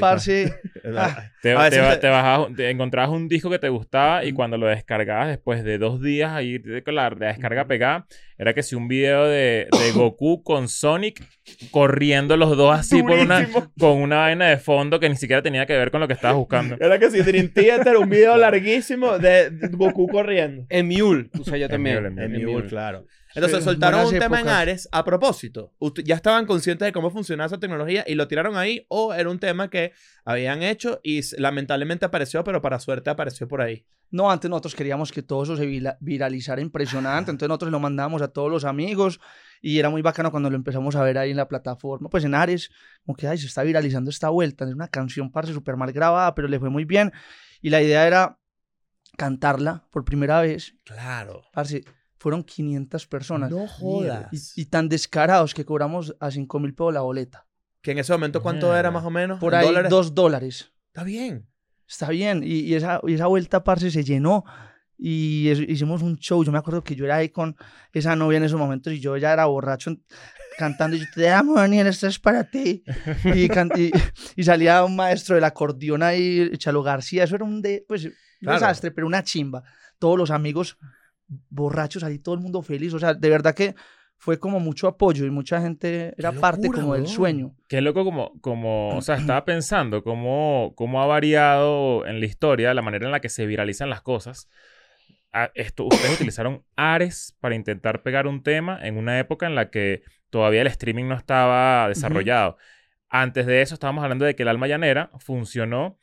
[0.96, 3.68] Ah, Te, A te, veces ba- te- te bajabas, te encontrabas un disco que te
[3.68, 7.66] gustaba y cuando lo descargabas después de dos días ahí de- con la, la descarga
[7.66, 8.06] pegada,
[8.38, 11.22] era que si un video de, de Goku con Sonic
[11.70, 13.48] corriendo los dos así por una,
[13.78, 16.36] con una vaina de fondo que ni siquiera tenía que ver con lo que estabas
[16.36, 16.76] buscando.
[16.80, 20.64] Era que si Dream Theater, un video larguísimo de Goku corriendo.
[20.68, 21.30] Emule.
[21.40, 21.98] O sea, yo también.
[22.04, 22.66] Emule, Emule.
[22.68, 23.04] Claro.
[23.34, 24.58] Entonces Sí, soltaron un tema en épocas.
[24.58, 25.72] Ares a propósito.
[25.78, 29.28] Usted- ya estaban conscientes de cómo funcionaba esa tecnología y lo tiraron ahí o era
[29.30, 29.92] un tema que
[30.24, 33.84] habían hecho y lamentablemente apareció, pero para suerte apareció por ahí.
[34.10, 35.64] No, antes nosotros queríamos que todo eso se
[36.00, 39.18] viralizara impresionante, entonces nosotros lo mandábamos a todos los amigos
[39.62, 42.34] y era muy bacano cuando lo empezamos a ver ahí en la plataforma, pues en
[42.34, 42.70] Ares,
[43.06, 46.34] como que ay, se está viralizando esta vuelta, es una canción, parce, súper mal grabada,
[46.34, 47.10] pero le fue muy bien
[47.62, 48.38] y la idea era
[49.16, 51.42] cantarla por primera vez, Claro.
[51.52, 51.84] parce,
[52.22, 54.28] fueron 500 personas No jodas.
[54.56, 57.46] y, y tan descarados que cobramos a 5 mil pesos la boleta,
[57.82, 58.78] Que en ese momento, ¿cuánto Mierda.
[58.80, 59.40] era más o menos?
[59.40, 59.90] por ¿En ahí dólares?
[59.90, 60.72] dos dólares.
[60.86, 61.48] Está bien.
[61.88, 62.42] Está bien.
[62.44, 64.44] Y, y esa, y esa vuelta, parce, se llenó.
[64.96, 66.44] Y es- hicimos un show.
[66.44, 67.56] Yo me acuerdo que yo era ahí con
[67.92, 69.90] esa novia en esos momentos y yo ya era borracho
[70.58, 70.96] cantando.
[70.96, 72.84] Y yo te amo, Daniel, esto es para ti.
[73.24, 73.90] Y, can- y,
[74.36, 77.24] y salía un maestro del acordeón ahí, Chalo García.
[77.24, 78.60] Eso era un, de, pues, un Claro.
[78.60, 79.62] desastre, pero una chimba.
[79.98, 80.78] Todos los amigos
[81.50, 82.94] borrachos ahí, todo el mundo feliz.
[82.94, 83.74] O sea, de verdad que
[84.22, 87.56] fue como mucho apoyo y mucha gente era parte como del sueño.
[87.68, 92.72] Qué loco como, como, o sea, estaba pensando cómo, cómo ha variado en la historia
[92.72, 94.48] la manera en la que se viralizan las cosas.
[95.32, 99.70] Ah, esto, ustedes utilizaron Ares para intentar pegar un tema en una época en la
[99.70, 102.58] que todavía el streaming no estaba desarrollado.
[103.08, 105.98] Antes de eso estábamos hablando de que el Alma Llanera funcionó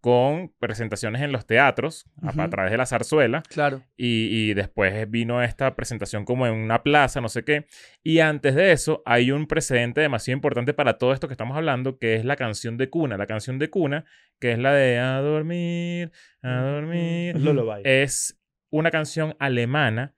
[0.00, 3.82] con presentaciones en los teatros a- través de la zarzuela Claro.
[3.96, 7.66] y, y después vino esta presentación como en una plaza, no sé qué.
[8.02, 11.98] Y antes de eso, hay un precedente demasiado importante para todo esto que estamos hablando,
[11.98, 13.16] que es la canción de cuna.
[13.16, 14.04] La canción de cuna,
[14.38, 17.36] que es la de A dormir, a dormir,
[17.84, 18.38] Es
[18.70, 20.14] una canción alemana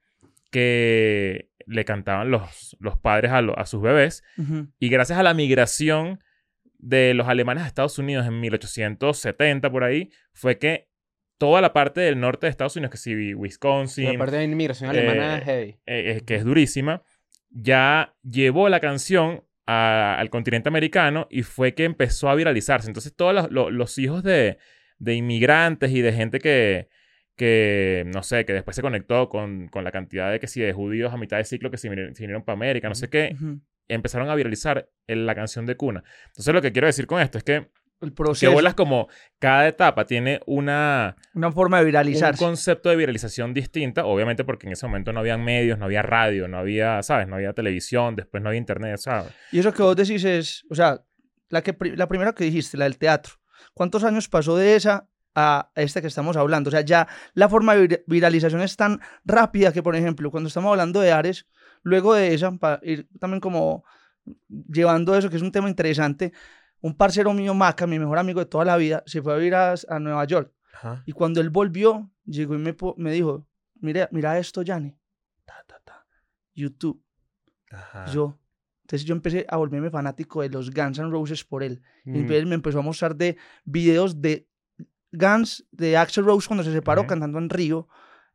[0.51, 4.23] que le cantaban los, los padres a, lo- a sus bebés.
[4.79, 6.19] Y gracias a la migración
[6.81, 10.87] de los alemanes a Estados Unidos en 1870 por ahí, fue que
[11.37, 14.89] toda la parte del norte de Estados Unidos, que sí, Wisconsin, La parte de inmigración
[14.89, 15.69] alemana eh, es heavy.
[15.85, 17.01] eh, eh, que es durísima,
[17.49, 22.87] ya llevó la canción a- al continente americano y fue que empezó a viralizarse.
[22.89, 24.57] Entonces todos los, lo- los hijos de,
[24.99, 26.89] de inmigrantes y de gente que,
[27.35, 30.73] que, no sé, que después se conectó con, con la cantidad de que sí, de
[30.73, 33.35] judíos a mitad de ciclo que se vinieron, se vinieron para América, no sé qué.
[33.87, 36.03] Empezaron a viralizar en la canción de cuna.
[36.27, 37.53] Entonces lo que quiero decir con esto es que,
[38.01, 38.51] El que proceso.
[38.51, 39.07] bolas como
[39.39, 42.43] cada etapa tiene una, Una forma de un viralizarse.
[42.43, 46.47] concepto de viralización distinta, obviamente porque en ese momento no había medios, no había radio,
[46.47, 47.27] no había, ¿sabes?
[47.27, 49.31] No había televisión, después no había internet, ¿sabes?
[49.51, 51.01] Y eso que vos decís es, o sea,
[51.49, 53.33] la, que, la primera que dijiste, la del teatro.
[53.73, 56.69] ¿Cuántos años pasó de esa a esta que estamos hablando?
[56.69, 60.47] O sea, ya la forma de vir- viralización es tan rápida que, por ejemplo, cuando
[60.47, 61.47] estamos hablando de Ares,
[61.83, 63.83] luego de esa, para ir también como
[64.47, 66.31] llevando eso, que es un tema interesante,
[66.81, 69.55] un parcero mío, Maca, mi mejor amigo de toda la vida, se fue a vivir
[69.55, 70.53] a, a Nueva York.
[70.73, 71.03] Ajá.
[71.05, 73.47] Y cuando él volvió, llegó y me, me dijo,
[73.79, 74.97] mira, mira esto, Yanni.
[75.45, 76.05] Ta, ta, ta.
[76.53, 77.03] YouTube.
[77.71, 78.05] Ajá.
[78.07, 78.37] Yo.
[78.81, 81.81] Entonces yo empecé a volverme fanático de los Guns N' Roses por él.
[82.03, 82.15] Y Mm.
[82.15, 84.47] entonces me empezó a mostrar de videos de
[85.11, 87.87] Guns, de Axel Rose cuando se separó cantando en Río,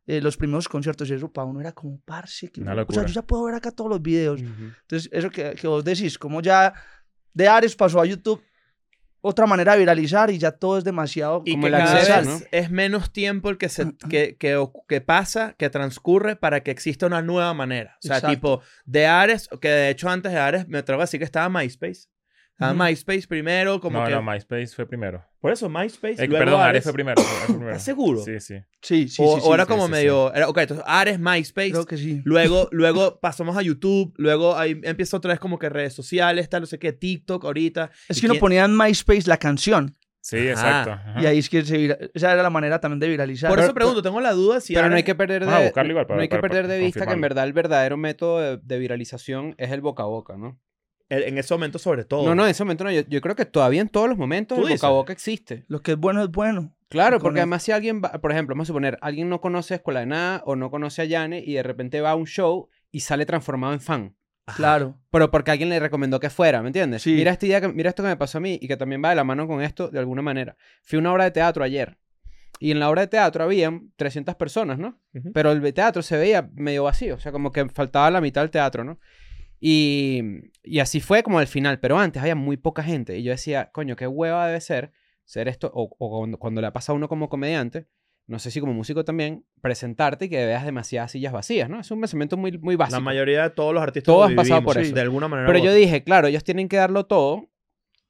[0.05, 1.09] eh, los primeros conciertos.
[1.09, 3.71] Y eso para uno era como, parce, que o sea, yo ya puedo ver acá
[3.71, 4.41] todos los videos.
[4.41, 4.71] Ujú.
[4.81, 6.73] Entonces, eso que, que vos decís, como ya
[7.33, 8.41] de Ares pasó a YouTube,
[9.21, 11.41] otra manera de viralizar y ya todo es demasiado...
[11.45, 12.47] Y Como que el cada acceso, vez ¿no?
[12.51, 17.21] es menos tiempo el que, se, que, que, pasa, que transcurre para que exista una
[17.21, 17.97] nueva manera.
[18.03, 18.35] O sea, Exacto.
[18.35, 21.49] tipo, de Ares, que de hecho antes de Ares me atrevo a decir que estaba
[21.49, 22.07] MySpace.
[22.59, 22.73] Ujú.
[22.73, 24.11] MySpace primero, como no, que...
[24.11, 25.23] no, MySpace fue primero.
[25.39, 26.83] Por eso MySpace, Eh, luego perdón, Ares Ares.
[26.85, 27.21] fue primero.
[27.67, 28.19] ¿Estás seguro?
[28.21, 28.55] Sí, sí.
[28.81, 30.33] Sí, sí, o, sí, o sí, era sí, como sí, medio...
[30.33, 31.71] Era, ok, entonces Ares, MySpace.
[31.71, 32.21] Creo que sí.
[32.25, 36.61] Luego, luego pasamos a YouTube, luego ahí empieza otra vez como que redes sociales, tal,
[36.61, 37.91] no sé qué, TikTok ahorita.
[38.09, 39.95] Es ¿Y que uno quién- ponía en MySpace la canción.
[40.19, 40.49] Sí, Ajá.
[40.49, 40.91] exacto.
[40.91, 41.21] ajá.
[41.21, 43.49] Y ahí es que se vira- esa era la manera también de viralizar.
[43.49, 45.85] Por Pero- eso pregunto, tengo la duda si Pero no hay que perder de, a
[45.85, 47.95] igual para- no hay que para- perder para de vista que en verdad el verdadero
[47.95, 50.59] método de, de viralización es el boca a boca, ¿no?
[51.09, 52.25] En ese momento sobre todo.
[52.25, 52.91] No, no, en ese momento no.
[52.91, 55.65] Yo, yo creo que todavía en todos los momentos ¿Tú el boca a boca existe.
[55.67, 56.73] Lo que es bueno es bueno.
[56.89, 59.99] Claro, porque además si alguien va, por ejemplo, vamos a suponer, alguien no conoce Escuela
[59.99, 63.01] de Nada o no conoce a Yane y de repente va a un show y
[63.01, 64.15] sale transformado en fan.
[64.55, 64.97] Claro.
[65.11, 67.01] Pero porque alguien le recomendó que fuera, ¿me entiendes?
[67.01, 67.13] Sí.
[67.13, 69.09] Mira, esta idea que, mira esto que me pasó a mí y que también va
[69.09, 70.55] de la mano con esto de alguna manera.
[70.83, 71.97] Fui a una obra de teatro ayer
[72.59, 74.99] y en la obra de teatro habían 300 personas, ¿no?
[75.33, 78.49] Pero el teatro se veía medio vacío, o sea, como que faltaba la mitad del
[78.49, 78.99] teatro, ¿no?
[79.59, 80.21] Y,
[80.63, 83.71] y así fue como al final, pero antes había muy poca gente y yo decía,
[83.71, 84.91] coño, qué hueva debe ser
[85.27, 87.87] ser esto, o, o cuando, cuando le pasa a uno como comediante,
[88.27, 91.79] no sé si como músico también, presentarte y que veas demasiadas sillas vacías, ¿no?
[91.79, 92.97] Es un pensamiento muy, muy básico.
[92.97, 94.95] La mayoría de todos los artistas Todos lo han pasado por sí, eso.
[94.95, 95.47] De alguna manera.
[95.47, 97.49] Pero yo dije, claro, ellos tienen que darlo todo,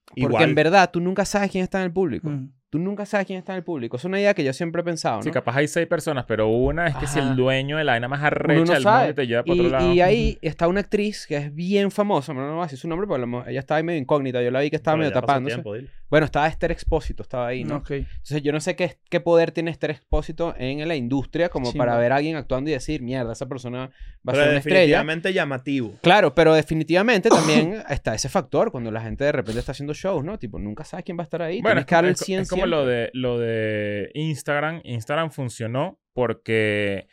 [0.08, 0.44] porque Igual.
[0.44, 2.30] en verdad tú nunca sabes quién está en el público.
[2.30, 2.52] Mm.
[2.70, 3.96] Tú nunca sabes quién está en el público.
[3.96, 5.24] Es una idea que yo siempre he pensado, ¿no?
[5.24, 7.30] Sí, capaz hay seis personas, pero una es que si Ajá.
[7.30, 9.72] el dueño de la vaina más arrecha no del mundo te lleva para y, otro
[9.72, 9.94] lado.
[9.94, 12.90] y ahí está una actriz que es bien famosa, no, no voy a decir su
[12.90, 14.42] nombre, pero ella estaba ahí medio incógnita.
[14.42, 15.56] Yo la vi que estaba Pero medio tapándose.
[15.62, 15.76] tiempo.
[16.10, 17.84] Bueno, estaba Esther Expósito, estaba ahí, ¿no?
[17.90, 21.78] Entonces yo no sé qué, qué poder tiene Esther Expósito en la industria como Sí,
[21.78, 22.00] para no.
[22.00, 23.90] ver a alguien actuando y decir, mierda, esa persona
[24.28, 24.80] va a ser una estrella.
[24.80, 25.94] definitivamente llamativo.
[26.02, 30.24] Claro, pero definitivamente también está ese factor cuando la gente de repente está haciendo shows,
[30.24, 30.40] ¿no?
[30.40, 31.62] Tipo, nunca sabes quién va a estar ahí.
[31.62, 34.82] Bueno, Tienes es, es co- 100 es como lo de, lo de Instagram.
[34.86, 37.08] Instagram funcionó porque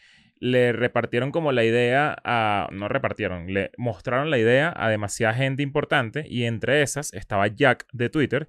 [0.46, 2.68] le repartieron como la idea a...
[2.70, 7.86] No repartieron, le mostraron la idea a demasiada gente importante y entre esas estaba Jack
[7.92, 8.48] de Twitter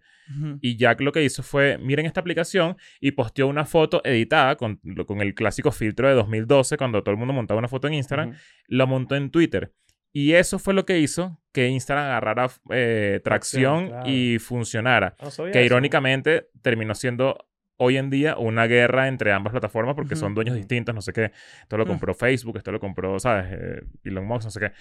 [0.59, 4.81] y Jack lo que hizo fue, miren esta aplicación y posteó una foto editada con,
[5.07, 8.29] con el clásico filtro de 2012 cuando todo el mundo montaba una foto en Instagram
[8.29, 8.37] Ujú.
[8.67, 9.71] lo montó en Twitter.
[10.11, 14.09] Y eso fue lo que hizo que Instagram agarrara eh, tracción Tracción, claro.
[14.09, 15.15] y funcionara.
[15.21, 15.65] No Que eso.
[15.65, 17.37] irónicamente terminó siendo
[17.77, 20.21] hoy en día una guerra entre ambas plataformas porque Ujú.
[20.21, 21.31] son dueños distintos, no sé qué.
[21.61, 23.47] Esto lo compró Facebook, esto lo compró, ¿sabes?
[23.51, 24.71] Eh, Elon Musk, no sé qué.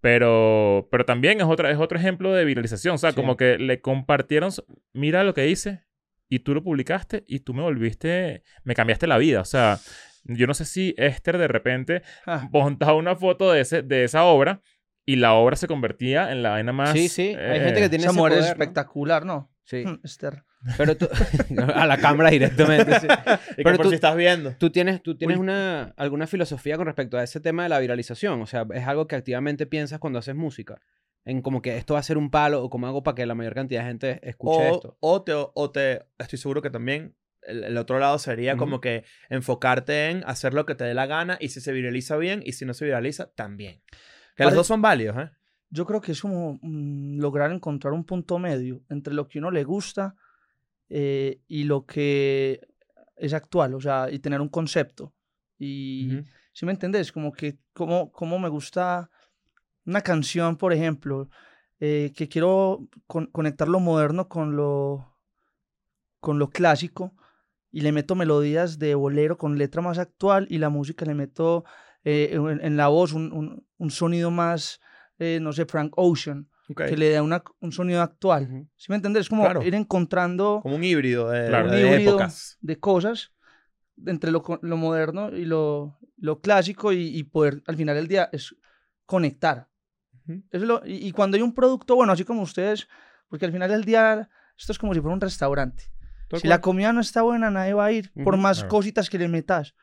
[0.00, 2.94] Pero, pero también es, otra, es otro ejemplo de viralización.
[2.94, 3.16] O sea, Sí.
[3.16, 4.50] como que le compartieron,
[4.92, 5.84] mira lo que hice
[6.28, 9.40] y tú lo publicaste y tú me volviste, me cambiaste la vida.
[9.40, 9.78] O sea,
[10.24, 14.24] yo no sé si Esther de repente Ah, montaba una foto de, ese, de esa
[14.24, 14.60] obra
[15.06, 16.90] y la obra se convertía en la vaina más...
[16.92, 17.34] Sí, sí.
[17.34, 18.46] Hay eh, gente que tiene esa ese poder, ¿no?
[18.46, 19.50] espectacular, ¿no?
[19.64, 19.84] Sí.
[20.02, 20.44] Esther.
[20.76, 21.08] Pero tú...
[21.74, 23.00] a la cámara directamente.
[23.00, 23.06] sí.
[23.56, 24.52] Pero por tú- si estás viendo.
[24.58, 25.42] ¿Tú tienes, tú tienes Uy.
[25.42, 28.40] una, alguna filosofía con respecto a ese tema de la viralización?
[28.42, 30.80] O sea, ¿es algo que activamente piensas cuando haces música?
[31.26, 33.34] En como que esto va a ser un palo o cómo hago para que la
[33.34, 34.96] mayor cantidad de gente escuche O, esto.
[35.00, 38.58] o, te, o te, estoy seguro que también el, el otro lado sería Ujú.
[38.60, 42.16] como que enfocarte en hacer lo que te dé la gana y si se viraliza
[42.16, 43.82] bien y si no se viraliza, también.
[44.36, 45.30] Que los dos son válidos, ¿eh?
[45.70, 49.50] Yo creo que es como mm, lograr encontrar un punto medio entre lo que uno
[49.50, 50.14] le gusta
[50.96, 52.60] eh, y lo que
[53.16, 55.12] es actual, o sea, y tener un concepto.
[55.58, 56.24] Y, Ujú.
[56.52, 57.10] ¿sí me entendés?
[57.10, 59.10] Como que, como, como me gusta
[59.84, 61.28] una canción, por ejemplo,
[61.80, 65.18] eh, que quiero con- conectar lo moderno con lo,
[66.20, 67.12] con lo clásico
[67.72, 71.64] y le meto melodías de bolero con letra más actual y la música le meto
[72.04, 74.80] eh, en, en la voz un, un- un sonido más,
[75.18, 76.84] eh, no sé, Frank Ocean, Ok.
[76.86, 78.44] que le da una- un sonido actual.
[78.44, 78.68] Ujú.
[78.76, 79.22] ¿Sí me entendés?
[79.22, 79.62] Es como Claro.
[79.62, 81.70] ir encontrando Como un híbrido de, Claro.
[81.70, 82.56] de un híbrido épocas.
[82.60, 83.32] de cosas
[84.06, 88.28] entre lo, lo moderno y lo, lo clásico y, y poder al final del día
[88.32, 88.56] es
[89.06, 89.68] conectar.
[90.26, 90.42] Ujú.
[90.50, 92.88] Eso es lo- y, y cuando hay un producto bueno, así como ustedes,
[93.28, 95.84] porque al final del día esto es como si fuera un restaurante.
[96.40, 98.70] Si la comida no está buena, nadie va a ir, por Ujú, más claro.
[98.70, 99.74] cositas que le metas.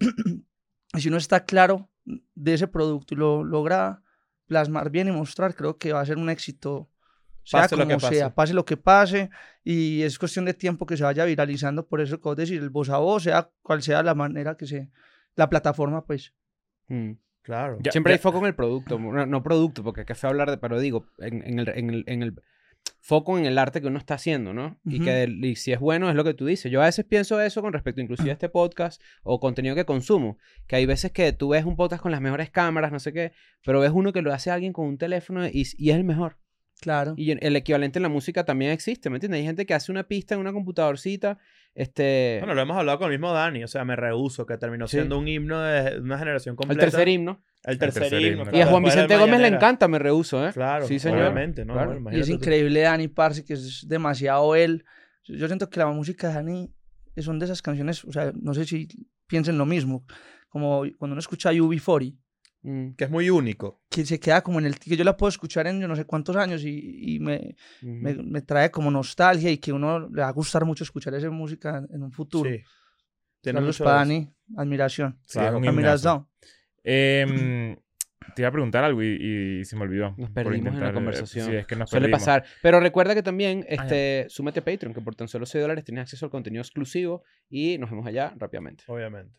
[0.94, 4.02] y si uno está claro de ese producto y lo logra
[4.46, 6.88] plasmar bien y mostrar, creo que va a ser un éxito.
[7.42, 8.14] Sea Pase lo como que pase.
[8.16, 9.30] sea, pase lo que pase,
[9.62, 12.70] y es cuestión de tiempo que se vaya viralizando, por eso que vos decís, el
[12.70, 14.90] voz a voz, sea cual sea la manera que se,
[15.36, 16.32] la plataforma, pues.
[16.88, 17.12] Mm.
[17.42, 17.76] Claro.
[17.82, 18.98] Ya- Siempre ya- hay foco en el producto.
[18.98, 22.04] No, no producto, porque qué feo hablar de, pero digo, en, en el, en, el,
[22.06, 22.34] en el
[23.04, 24.80] foco en el arte que uno está haciendo, ¿no?
[24.86, 26.72] Y que y si es bueno, es lo que tú dices.
[26.72, 30.38] Yo a veces pienso eso con respecto inclusive a este podcast o contenido que consumo.
[30.66, 33.32] Que hay veces que tú ves un podcast con las mejores cámaras, no sé qué,
[33.62, 36.38] pero ves uno que lo hace alguien con un teléfono y, y es el mejor.
[36.84, 37.14] Claro.
[37.16, 39.38] Y el equivalente en la música también existe, ¿me entiendes?
[39.40, 41.38] Hay gente que hace una pista en una computadorcita,
[41.74, 42.36] este...
[42.40, 44.98] Bueno, lo hemos hablado con el mismo Dani, o sea, me rehuso, que terminó Sí.
[44.98, 46.80] siendo un himno de una generación el completa.
[46.82, 47.42] tercer himno.
[47.64, 48.42] El tercer, tercer himno.
[48.42, 50.52] himno, Y a claro, Juan Vicente Gómez le encanta, me rehuso, ¿eh?
[50.52, 51.20] Claro, Sí, señor.
[51.20, 51.72] obviamente, ¿no?
[51.72, 51.98] Claro.
[52.00, 54.84] Bueno, Y es increíble Dani Parce, que es demasiado él.
[55.26, 56.70] Yo siento que la música de Dani
[57.16, 58.88] son de esas canciones, o sea, no sé si
[59.26, 60.04] piensen lo mismo.
[60.50, 62.14] Como cuando uno escucha UB40,
[62.64, 63.82] Mm, que es muy único.
[63.90, 64.78] que se queda como en el...
[64.78, 68.14] que yo la puedo escuchar en yo no sé cuántos años y, y me, me,
[68.14, 71.84] me trae como nostalgia y que uno le va a gustar mucho escuchar esa música
[71.92, 72.48] en, un futuro.
[72.50, 72.62] Sí.
[73.42, 73.84] De eso.
[73.84, 75.20] Padani, admiración.
[75.34, 75.68] Himnazo.
[75.68, 76.28] Admiración.
[76.82, 77.76] Em,
[78.34, 80.14] te iba a preguntar algo y, y se me olvidó.
[80.16, 81.46] Nos perdimos en la intentar, eh, conversación.
[81.50, 82.20] Sí, es que nos Suele perdimos.
[82.20, 82.44] pasar.
[82.62, 85.84] Pero recuerda que también Ah, este, súmate a Patreon, que por tan solo 6 dólares
[85.84, 88.84] tienes acceso al contenido exclusivo y nos vemos allá rápidamente.
[88.86, 89.32] Obviamente.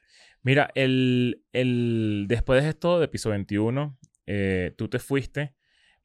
[0.44, 5.56] Mira, el, el, después de esto, de piso 21, eh, tú te fuiste,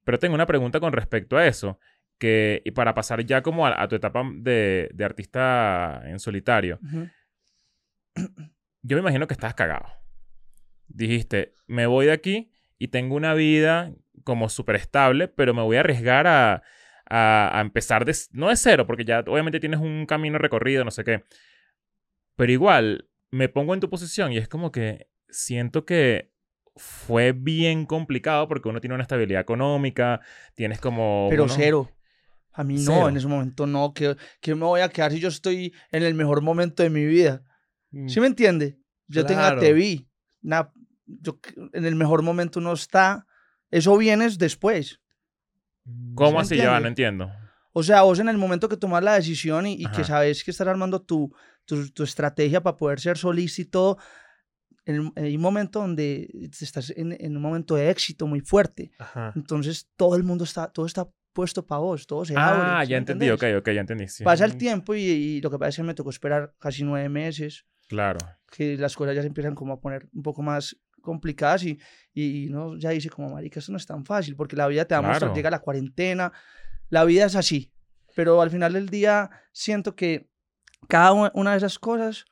[0.04, 1.78] pero tengo una pregunta con respecto a eso,
[2.18, 6.78] que y para pasar ya como a, a tu etapa de, de artista en solitario,
[6.82, 7.08] Ujú.
[8.82, 9.86] yo me imagino que estás cagado.
[10.88, 12.50] Dijiste, me voy de aquí
[12.80, 13.92] y tengo una vida
[14.24, 16.62] como súper estable, pero me voy a arriesgar a,
[17.08, 20.90] a, a empezar de, no de cero, porque ya obviamente tienes un camino recorrido, no
[20.90, 21.22] sé qué.
[22.36, 26.32] Pero igual, me pongo en tu posición y es como que siento que
[26.76, 30.20] fue bien complicado porque uno tiene una estabilidad económica,
[30.54, 31.26] tienes como...
[31.30, 31.90] Pero uno- cero.
[32.52, 33.08] A mí no, Cero.
[33.10, 33.94] en ese momento no.
[33.94, 37.06] que que me voy a quedar si yo estoy en el mejor momento de mi
[37.06, 37.44] vida?
[37.90, 38.08] Mm.
[38.08, 38.76] ¿Sí me entiende?
[39.06, 39.58] Yo tengo Claro.
[39.58, 40.04] a TV.
[40.42, 40.72] na-
[41.20, 41.38] yo,
[41.72, 43.26] en el mejor momento uno está.
[43.70, 45.00] Eso viene después.
[46.14, 46.80] ¿Cómo ¿Sí me así ya?
[46.80, 47.30] No entiendo.
[47.72, 50.50] O sea, vos en el momento que tomas la decisión y, y que sabes que
[50.50, 51.32] estás armando tu,
[51.64, 53.96] tu, tu estrategia para poder ser solista y todo,
[54.84, 56.28] en, hay un momento donde
[56.61, 58.90] estás en, en un momento de éxito muy fuerte.
[58.98, 59.32] Ajá.
[59.36, 62.48] Entonces todo el mundo está, todo está puesto para vos, todo se Ah,
[62.80, 62.86] abre.
[62.86, 63.61] ¿sí ya entendí, ok, entendés?
[63.61, 64.08] ok, ya entendí.
[64.08, 64.24] sí.
[64.24, 67.08] Pasa el tiempo y, y lo que pasa es que me tocó esperar casi nueve
[67.08, 68.18] meses, Claro.
[68.50, 71.78] que las cosas ya se empiezan como a poner un poco más complicadas y,
[72.12, 74.94] y, no, ya dice como, marica, esto no es tan fácil, porque la vida te
[74.94, 75.34] va a mostrar, Claro.
[75.34, 76.32] llega la cuarentena,
[76.88, 77.72] la vida es así,
[78.14, 80.28] pero al final del día siento que
[80.88, 82.24] cada una de esas cosas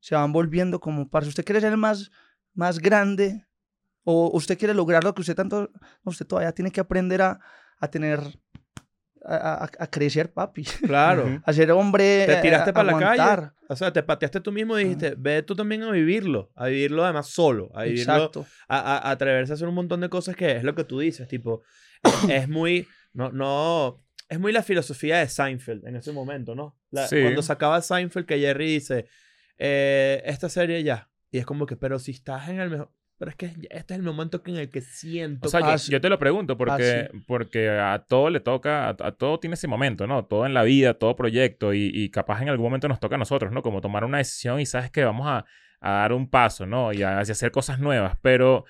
[0.00, 2.10] se van volviendo como para usted quiere ser el más,
[2.54, 3.46] más grande
[4.04, 5.70] o usted quiere lograr lo que usted tanto,
[6.04, 7.40] usted todavía tiene que aprender a,
[7.78, 8.20] a tener,
[9.26, 11.42] a, a- a crecer, papi, Claro.
[11.46, 13.50] A ser hombre, Te tiraste a- para la calle.
[13.68, 16.50] O sea, te pateaste tú mismo y dijiste, ve tú también a vivirlo.
[16.54, 17.70] A vivirlo además solo.
[17.74, 18.46] A vivirlo, Exacto.
[18.68, 20.98] a, a- a atreverse a hacer un montón de cosas que es lo que tú
[21.00, 21.26] dices.
[21.28, 21.62] Tipo,
[22.02, 22.12] es,
[22.42, 26.76] es muy, no, no, es muy la filosofía de Seinfeld en ese momento, ¿no?
[26.90, 27.20] La- Sí.
[27.22, 29.06] Cuando sacaba Seinfeld que Jerry dice,
[29.58, 31.08] eh, esta serie ya.
[31.30, 32.90] Y es como que, pero si estás en el mejor...
[33.24, 36.00] Pero es que este es el momento en el que siento O sea, yo, Ah,
[36.00, 40.06] te lo pregunto porque, porque a todo le toca, a, a todo tiene ese momento,
[40.06, 40.26] ¿no?
[40.26, 43.18] Todo en la vida, todo proyecto y, y capaz en algún momento nos toca a
[43.18, 43.62] nosotros, ¿no?
[43.62, 45.46] Como tomar una decisión y sabes que vamos a,
[45.80, 46.92] a dar un paso, ¿no?
[46.92, 48.66] Y a, hacer cosas nuevas, pero...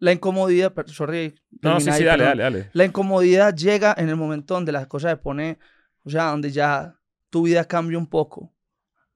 [0.00, 1.34] La incomodidad, sorry.
[1.62, 2.70] No, sí, sí, dale, dale, dale.
[2.74, 5.58] La incomodidad llega en el momento donde la cosa se pone,
[6.04, 6.94] o sea, donde ya
[7.30, 8.54] tu vida cambia un poco,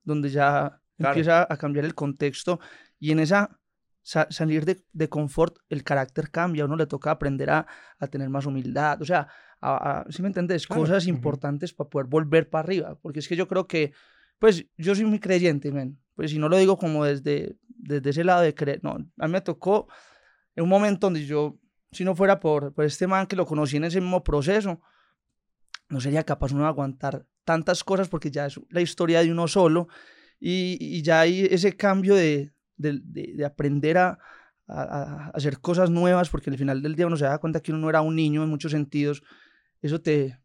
[0.02, 1.14] donde ya Claro.
[1.14, 2.58] empieza a cambiar el contexto
[2.98, 3.58] y en esa
[4.02, 7.66] sa- salir de, de confort el carácter cambia, a uno le toca aprender a,
[7.98, 9.28] a tener más humildad, o sea,
[9.60, 10.66] a, a- ¿sí me entiendes?
[10.66, 10.82] Claro.
[10.82, 13.92] Cosas importantes para poder volver para arriba, porque es que yo creo que,
[14.38, 18.24] pues yo soy muy creyente, men, pues si no lo digo como desde, desde ese
[18.24, 19.86] lado de creer, no, a mí me tocó
[20.56, 21.58] en un momento donde yo,
[21.92, 24.80] si no fuera por, por este man que lo conocí en ese mismo proceso,
[25.88, 29.46] no sería capaz uno de aguantar tantas cosas porque ya es la historia de uno
[29.48, 29.88] solo
[30.40, 32.52] y, y ya hay ese cambio de,
[32.82, 34.18] de, de- de aprender a,
[34.66, 37.72] a- a hacer cosas nuevas porque al final del día uno se da cuenta que
[37.72, 39.22] uno no era un niño en muchos sentidos.
[39.80, 40.38] Eso te,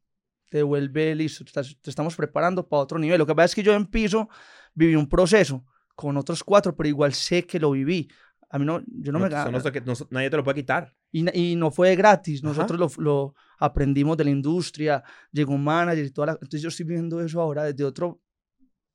[0.50, 3.20] te vuelve listo, te, te estamos preparando para otro nivel.
[3.20, 4.30] Lo que pasa es que yo en piso
[4.74, 5.66] viví un proceso
[5.96, 8.08] con otros cuatro, pero igual sé que lo viví.
[8.50, 10.96] A mí no, yo no, me eso no no- nadie te lo puede quitar.
[11.12, 16.06] y, y no fue gratis, nosotros lo, lo aprendimos de la industria, llegó un manager
[16.06, 16.32] y toda la...
[16.34, 18.22] Entonces yo estoy viendo eso ahora desde otro,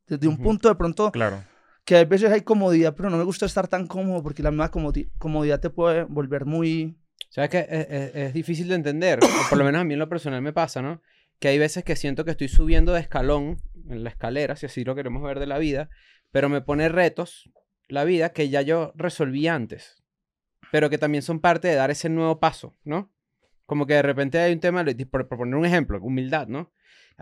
[0.07, 0.43] desde un Ujú.
[0.43, 1.45] punto de pronto Claro.
[1.85, 4.71] Que a veces hay comodidad, pero no me gusta estar tan cómodo porque la misma
[4.71, 6.97] comodi- comodidad te puede volver muy...
[7.31, 9.19] ¿Sabes que es, es- es difícil de entender?
[9.23, 11.03] o por lo menos a mí lo personal me pasa, ¿no?
[11.39, 14.85] Que hay veces que siento que estoy subiendo de escalón en la escalera, si así
[14.85, 15.89] lo queremos ver de la vida,
[16.31, 17.51] pero me pone retos
[17.89, 20.03] la vida que ya yo resolví antes,
[20.71, 23.13] pero que también son parte de dar ese nuevo paso, ¿no?
[23.67, 26.73] Como que de repente hay un tema, por, por poner un ejemplo, humildad, ¿no?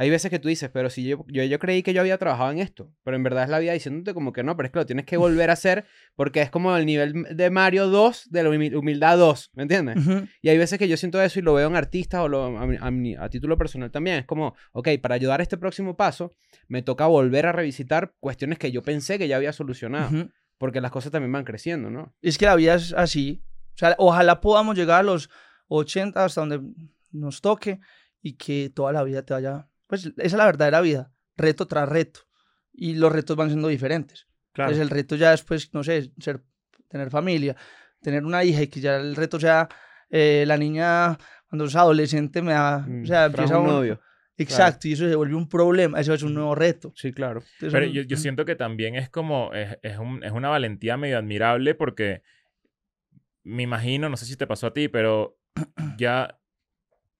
[0.01, 2.51] Hay veces que tú dices, pero si yo, yo, yo creí que yo había trabajado
[2.53, 4.79] en esto, pero en verdad es la vida diciéndote como que no, pero es que
[4.79, 5.85] lo tienes que volver a hacer
[6.17, 9.99] porque es como el nivel de Mario 2 de la humil- humildad 2, ¿me entiendes?
[9.99, 10.27] Ujú.
[10.41, 12.63] Y hay veces que yo siento eso y lo veo en artistas o lo- a,
[12.65, 14.17] a a título personal también.
[14.17, 16.35] Es como, ok, para ayudar a este próximo paso,
[16.67, 20.09] me toca volver a revisitar cuestiones que yo pensé que ya había solucionado.
[20.17, 20.31] Ujú.
[20.57, 22.15] Porque las cosas también van creciendo, ¿no?
[22.23, 23.43] Es que la vida es así.
[23.75, 25.29] O sea, ojalá podamos llegar a los
[25.69, 26.61] 80 hasta donde
[27.13, 27.81] nos toque
[28.23, 29.67] y que toda la vida te vaya...
[29.91, 32.21] Pues esa es la verdadera vida, reto tras reto.
[32.73, 34.27] Y los retos van siendo diferentes.
[34.53, 34.71] Claro.
[34.71, 36.43] Entonces el reto ya después, no sé, ser,
[36.89, 37.55] tener familia,
[38.01, 39.69] tener una hija y que ya el reto sea
[40.09, 41.19] eh, la niña
[41.49, 44.01] cuando es adolescente me da, Mm, o sea, empieza un un- novio.
[44.37, 46.93] Exacto, y eso se vuelve un problema, eso es un nuevo reto.
[46.97, 47.41] Sí, claro.
[47.41, 50.97] Entonces, Pero yo, yo siento que también es como, es, es, un- es una valentía
[50.97, 52.23] medio admirable porque
[53.43, 55.39] me imagino, no sé si te pasó a ti, pero
[55.99, 56.40] ya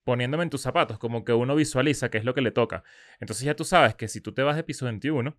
[0.03, 2.83] poniéndome en tus zapatos, como que uno visualiza qué es lo que le toca.
[3.19, 5.35] Entonces ya tú sabes que si tú te vas de piso 21,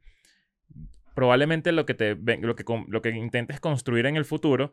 [1.14, 4.72] probablemente lo que, te, lo que, lo que intentes construir en el futuro,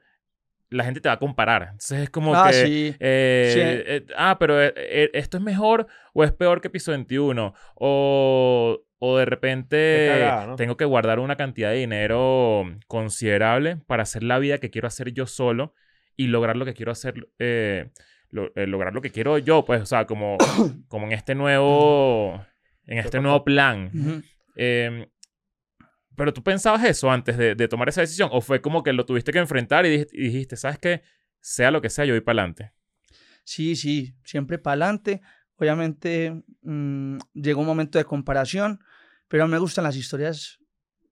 [0.70, 1.64] la gente te va a comparar.
[1.64, 2.54] Entonces es como ah, que...
[2.54, 2.96] sí.
[3.00, 3.60] Eh, Sí.
[3.62, 7.54] eh, ah, pero eh, esto es mejor o es peor que piso 21.
[7.76, 10.56] O, o de repente Qué cagada, ¿no?
[10.56, 15.12] tengo que guardar una cantidad de dinero considerable para hacer la vida que quiero hacer
[15.12, 15.74] yo solo
[16.16, 17.30] y lograr lo que quiero hacer,
[18.32, 20.38] lo- eh, lograr lo que quiero yo, pues, o sea, como,
[20.88, 22.44] como en este nuevo,
[22.86, 23.92] en este nuevo plan.
[24.56, 25.10] Eh,
[26.16, 29.06] pero tú pensabas eso antes de, de tomar esa decisión o fue como que lo
[29.06, 31.02] tuviste que enfrentar y dijiste, y dijiste ¿sabes qué?
[31.40, 32.74] Sea lo que sea, yo voy para adelante.
[33.46, 35.22] Sí, sí, siempre para adelante.
[35.56, 38.80] Obviamente mm, llegó un momento de comparación,
[39.30, 40.60] pero a mí me gustan las historias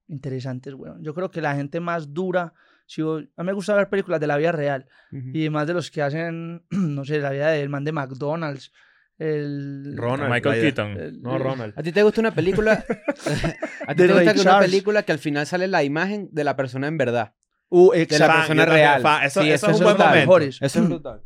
[0.07, 1.01] interesantes, weón.
[1.03, 2.53] Yo creo que la gente más dura,
[2.87, 5.73] si vos- a mí me gusta ver películas de la vida real y más de
[5.75, 8.71] los que hacen, no sé, la vida del man de McDonald's,
[9.19, 9.93] el...
[9.97, 10.31] Ronald.
[10.31, 10.61] Michael.
[10.61, 10.91] Keaton.
[10.97, 11.73] el- No, Ronald.
[11.77, 12.83] ¿A ti te gusta una película?
[13.87, 16.55] ¿A ti te gusta que una película que al final sale la imagen de la
[16.55, 17.33] persona en verdad?
[17.69, 18.27] Uh, De la.
[18.27, 19.01] Fan, persona también, real.
[19.01, 19.23] fan.
[19.25, 20.07] Eso- Sí, eso eso es un buen brutal.
[20.09, 20.27] momento.
[20.27, 20.57] Mejores.
[20.61, 21.21] Eso es brutal.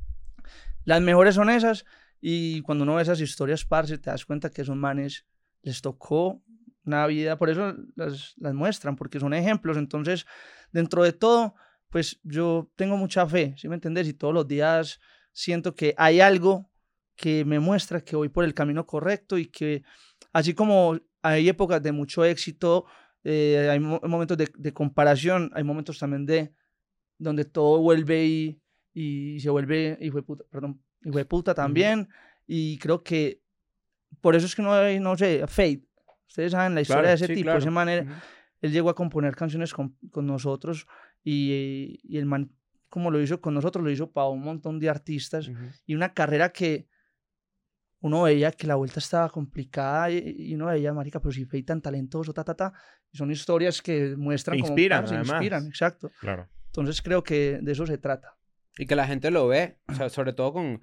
[0.85, 1.85] Las mejores son esas
[2.19, 5.25] y cuando uno ve esas historias, parce, te das cuenta que esos manes
[5.61, 6.41] les tocó
[6.83, 9.77] una vida, por eso las, las muestran, porque son ejemplos.
[9.77, 10.25] Entonces,
[10.71, 11.53] dentro de todo,
[11.89, 14.07] pues yo tengo mucha fe, ¿sí me entendés?
[14.07, 14.99] Y todos los días
[15.31, 16.69] siento que hay algo
[17.15, 19.83] que me muestra que voy por el camino correcto y que
[20.33, 22.85] así como hay épocas de mucho éxito,
[23.23, 26.53] eh, hay mo- momentos de, de comparación, hay momentos también de
[27.19, 28.61] donde todo vuelve y,
[28.93, 32.09] y se vuelve hijo de puta, perdón, hijo de puta también.
[32.47, 33.41] Y creo que
[34.21, 35.83] por eso es que no hay, no sé, Fate.
[36.31, 37.59] Ustedes saben la historia Claro, de ese sí, tipo, claro.
[37.59, 38.13] ese man, era- Ujú.
[38.61, 40.87] él llegó a componer canciones con, con nosotros
[41.25, 42.51] y, y el man,
[42.87, 45.57] como lo hizo con nosotros, lo hizo para un montón de artistas Ujú.
[45.85, 46.87] y una carrera que
[47.99, 51.63] uno veía que la vuelta estaba complicada y, y uno veía, marica, pero si Fate
[51.63, 52.73] tan talentoso, ta, ta, ta.
[53.11, 55.33] Y son historias que muestran Inspiran, parce, además.
[55.33, 56.11] inspiran, exacto.
[56.19, 56.47] Claro.
[56.67, 58.37] Entonces creo que de eso se trata.
[58.77, 60.81] Y que la gente lo ve, o sea, sobre todo con, co-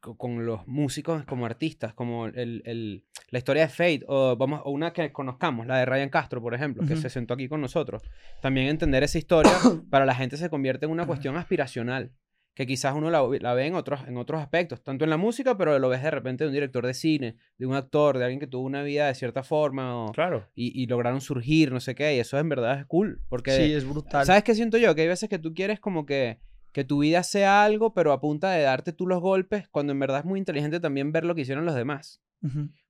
[0.00, 4.70] con los músicos como artistas, como el, el- la historia de Fate, o, vamos, o
[4.70, 8.02] una que conozcamos, la de Ryan Castro, por ejemplo, que se sentó aquí con nosotros.
[8.40, 9.50] También entender esa historia
[9.90, 12.12] para la gente se convierte en una cuestión aspiracional,
[12.54, 15.58] que quizás uno la, la ve en otros, en otros aspectos, tanto en la música,
[15.58, 18.40] pero lo ves de repente de un director de cine, de un actor, de alguien
[18.40, 20.46] que tuvo una vida de cierta forma, o- Claro.
[20.54, 23.50] y, y lograron surgir, no sé qué, y eso en verdad es cool, porque...
[23.50, 24.24] Sí, es brutal.
[24.24, 24.94] ¿Sabes qué siento yo?
[24.94, 26.38] Que hay veces que tú quieres como que,
[26.76, 29.98] que tu vida sea algo, pero a punta de darte tú los golpes, cuando en
[29.98, 32.20] verdad es muy inteligente también ver lo que hicieron los demás.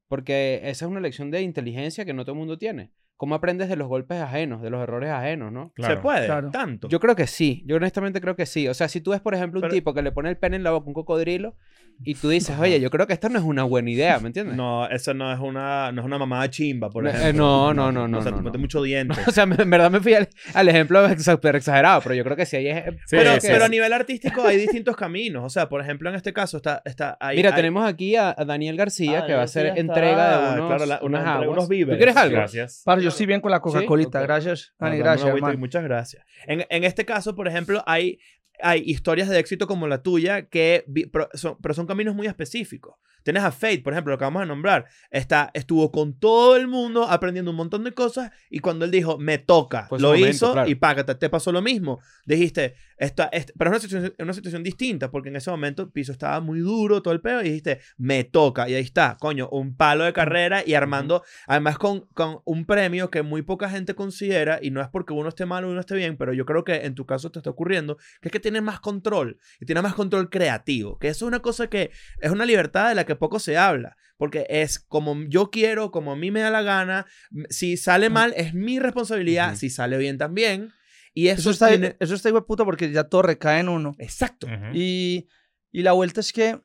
[0.09, 2.91] Porque esa es una lección de inteligencia que no todo el mundo tiene.
[3.17, 5.73] ¿Cómo aprendes de los golpes ajenos, de los errores ajenos, no?
[5.75, 5.95] Claro.
[5.95, 6.27] Se puede.
[6.27, 6.51] Claro.
[6.51, 6.89] Tanto.
[6.89, 7.63] Yo creo que sí.
[7.67, 8.69] Yo honestamente creo que sí.
[8.69, 10.57] O sea, si tú ves, por ejemplo, un Pero- tipo que le pone el pene
[10.57, 11.57] en la boca a un cocodrilo
[12.05, 14.55] y tú dices, oye, yo creo que esto no es una buena idea, ¿me entiendes?
[14.55, 17.29] No, eso no es una, no es una mamada chimba, por No, ejemplo.
[17.31, 18.61] eh, no, no, no, no, O sea, no, te mete no.
[18.61, 19.15] mucho diente.
[19.27, 22.45] O sea, en verdad me fui al, al ejemplo súper exagerado, pero yo creo que
[22.45, 22.67] sí hay...
[22.67, 25.43] Sí, pero, sí, pero a nivel artístico hay distintos caminos.
[25.43, 26.83] O sea, por ejemplo, en este caso está...
[26.85, 29.73] está hay, Mira, hay- tenemos aquí a, a Daniel García Ah, que va a hacer
[29.79, 31.49] entrega de unos, claro, la- una unas entrega, aguas.
[31.57, 31.95] unos víveres.
[31.95, 32.37] ¿Tú quieres algo?
[32.37, 32.83] Gracias.
[32.85, 34.25] Parce, yo estoy bien con la Coca-Colita, Ok.
[34.27, 34.73] gracias.
[34.79, 35.57] Ah, Dani, gracias, y.
[35.57, 36.25] Muchas gracias.
[36.47, 38.19] En, en este caso, por ejemplo, hay,
[38.63, 42.27] hay historias de éxito como la tuya, que vi- pero son, pero son caminos muy
[42.27, 42.97] específicos.
[43.27, 44.85] Tienes a Fate, por ejemplo, lo que vamos a nombrar.
[45.11, 49.19] Está, estuvo con todo el mundo aprendiendo un montón de cosas y cuando él dijo,
[49.19, 50.71] me toca, Fue su lo momento, hizo claro.
[50.71, 51.99] y págate, te pasó lo mismo.
[52.25, 55.91] Dijiste, esta, esta- pero es una situación, una situación distinta porque en ese momento el
[55.91, 58.69] piso estaba muy duro, todo el pedo, y dijiste, me toca.
[58.69, 63.11] Y ahí está, coño, un palo de carrera y armando, además con, con un premio
[63.11, 65.97] que muy poca gente considera, y no es porque uno esté mal o uno esté
[65.97, 68.63] bien, pero yo creo que en tu caso te está ocurriendo, que es que tienes
[68.63, 72.47] más control, y tienes más control creativo, que eso es una cosa que es una
[72.47, 73.97] libertad de la que poco se habla.
[74.19, 77.05] Porque es como yo quiero, como a mí me da la gana.
[77.51, 79.49] Si sale mal, es mi responsabilidad.
[79.51, 79.57] Ujú.
[79.59, 80.71] Si sale bien, también.
[81.13, 83.95] Y eso, Eso está, tiene- eso está de puta porque ya todo recae en uno.
[83.99, 84.47] Exacto.
[84.47, 84.67] Ujú.
[84.75, 85.29] Y,
[85.71, 86.59] y la vuelta es que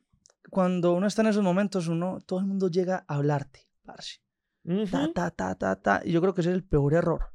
[0.50, 4.20] cuando uno está en esos momentos, uno, todo el mundo llega a hablarte, parce.
[4.64, 4.72] Ta,
[5.04, 5.12] Ujú.
[5.12, 6.02] ta, ta, ta, ta.
[6.04, 7.32] Y yo creo que ese es el peor error.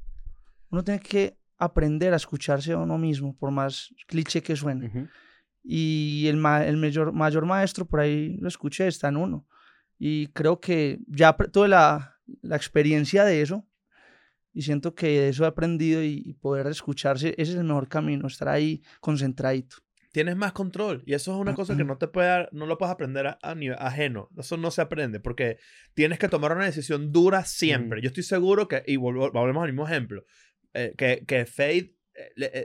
[0.72, 4.88] Uno tiene que aprender a escucharse a uno mismo, por más cliché que suene.
[4.88, 5.08] Ujú.
[5.70, 9.46] Y el, ma- el mayor, mayor maestro, por ahí lo escuché, está en uno.
[10.00, 13.68] Y creo que ya tuve la, la experiencia de eso.
[14.54, 17.90] Y siento que de eso he aprendido y, y poder escucharse, ese es el mejor
[17.90, 19.76] camino, estar ahí concentradito.
[20.14, 21.04] tienes más control.
[21.06, 23.38] Y eso es una cosa que no te puede dar- no lo puedes aprender a,
[23.44, 24.30] a nivel ajeno.
[24.38, 25.58] Eso no se aprende porque
[25.94, 28.02] tienes que tomar una decisión dura siempre.
[28.02, 30.24] Yo estoy seguro que, y volvemos al mismo ejemplo,
[30.74, 31.94] eh, que, que Fade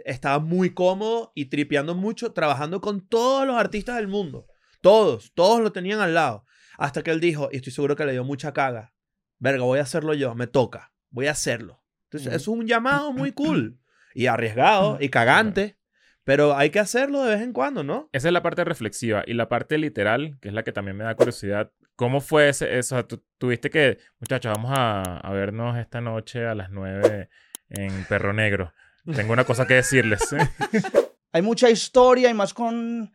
[0.04, 4.46] estaba muy cómodo y tripeando mucho, trabajando con todos los artistas del mundo.
[4.80, 6.44] Todos, todos lo tenían al lado.
[6.78, 8.92] Hasta que él dijo, y estoy seguro que le dio mucha caga,
[9.38, 11.82] verga, voy a hacerlo yo, me toca, voy a hacerlo.
[12.04, 13.78] Entonces, es un llamado muy cool.
[14.14, 15.78] Y arriesgado, y cagante,
[16.24, 18.10] pero hay que hacerlo de vez en cuando, ¿no?
[18.12, 19.24] Esa es la parte reflexiva.
[19.26, 21.72] Y la parte literal, que es la que también me da curiosidad.
[21.96, 23.04] ¿Cómo fue ese, eso?
[23.06, 27.28] Tú, tuviste que, muchachos, vamos a, a vernos esta noche a las 9
[27.70, 28.72] en Perro Negro.
[29.04, 30.20] Tengo una cosa que decirles.
[31.32, 33.12] Hay mucha historia y más con,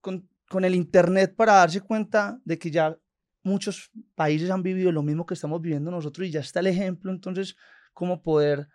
[0.00, 2.96] con, con el Internet para darse cuenta de que ya
[3.42, 7.10] muchos países han vivido lo mismo que estamos viviendo nosotros y ya está el ejemplo.
[7.10, 7.56] Entonces,
[7.92, 8.68] ¿cómo poder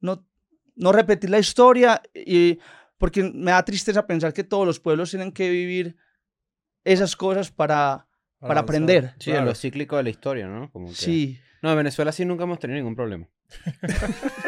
[0.00, 0.24] no,
[0.76, 2.00] no repetir la historia?
[2.14, 2.58] Y,
[2.96, 5.96] porque me da tristeza pensar que todos los pueblos tienen que vivir
[6.84, 8.06] esas cosas para,
[8.38, 8.64] para avanzar.
[8.64, 9.14] aprender.
[9.18, 9.46] Sí, Claro.
[9.46, 10.70] lo cíclico de la historia, ¿no?
[10.70, 11.38] Como que- Sí.
[11.60, 13.28] No, en Venezuela sí nunca hemos tenido ningún problema.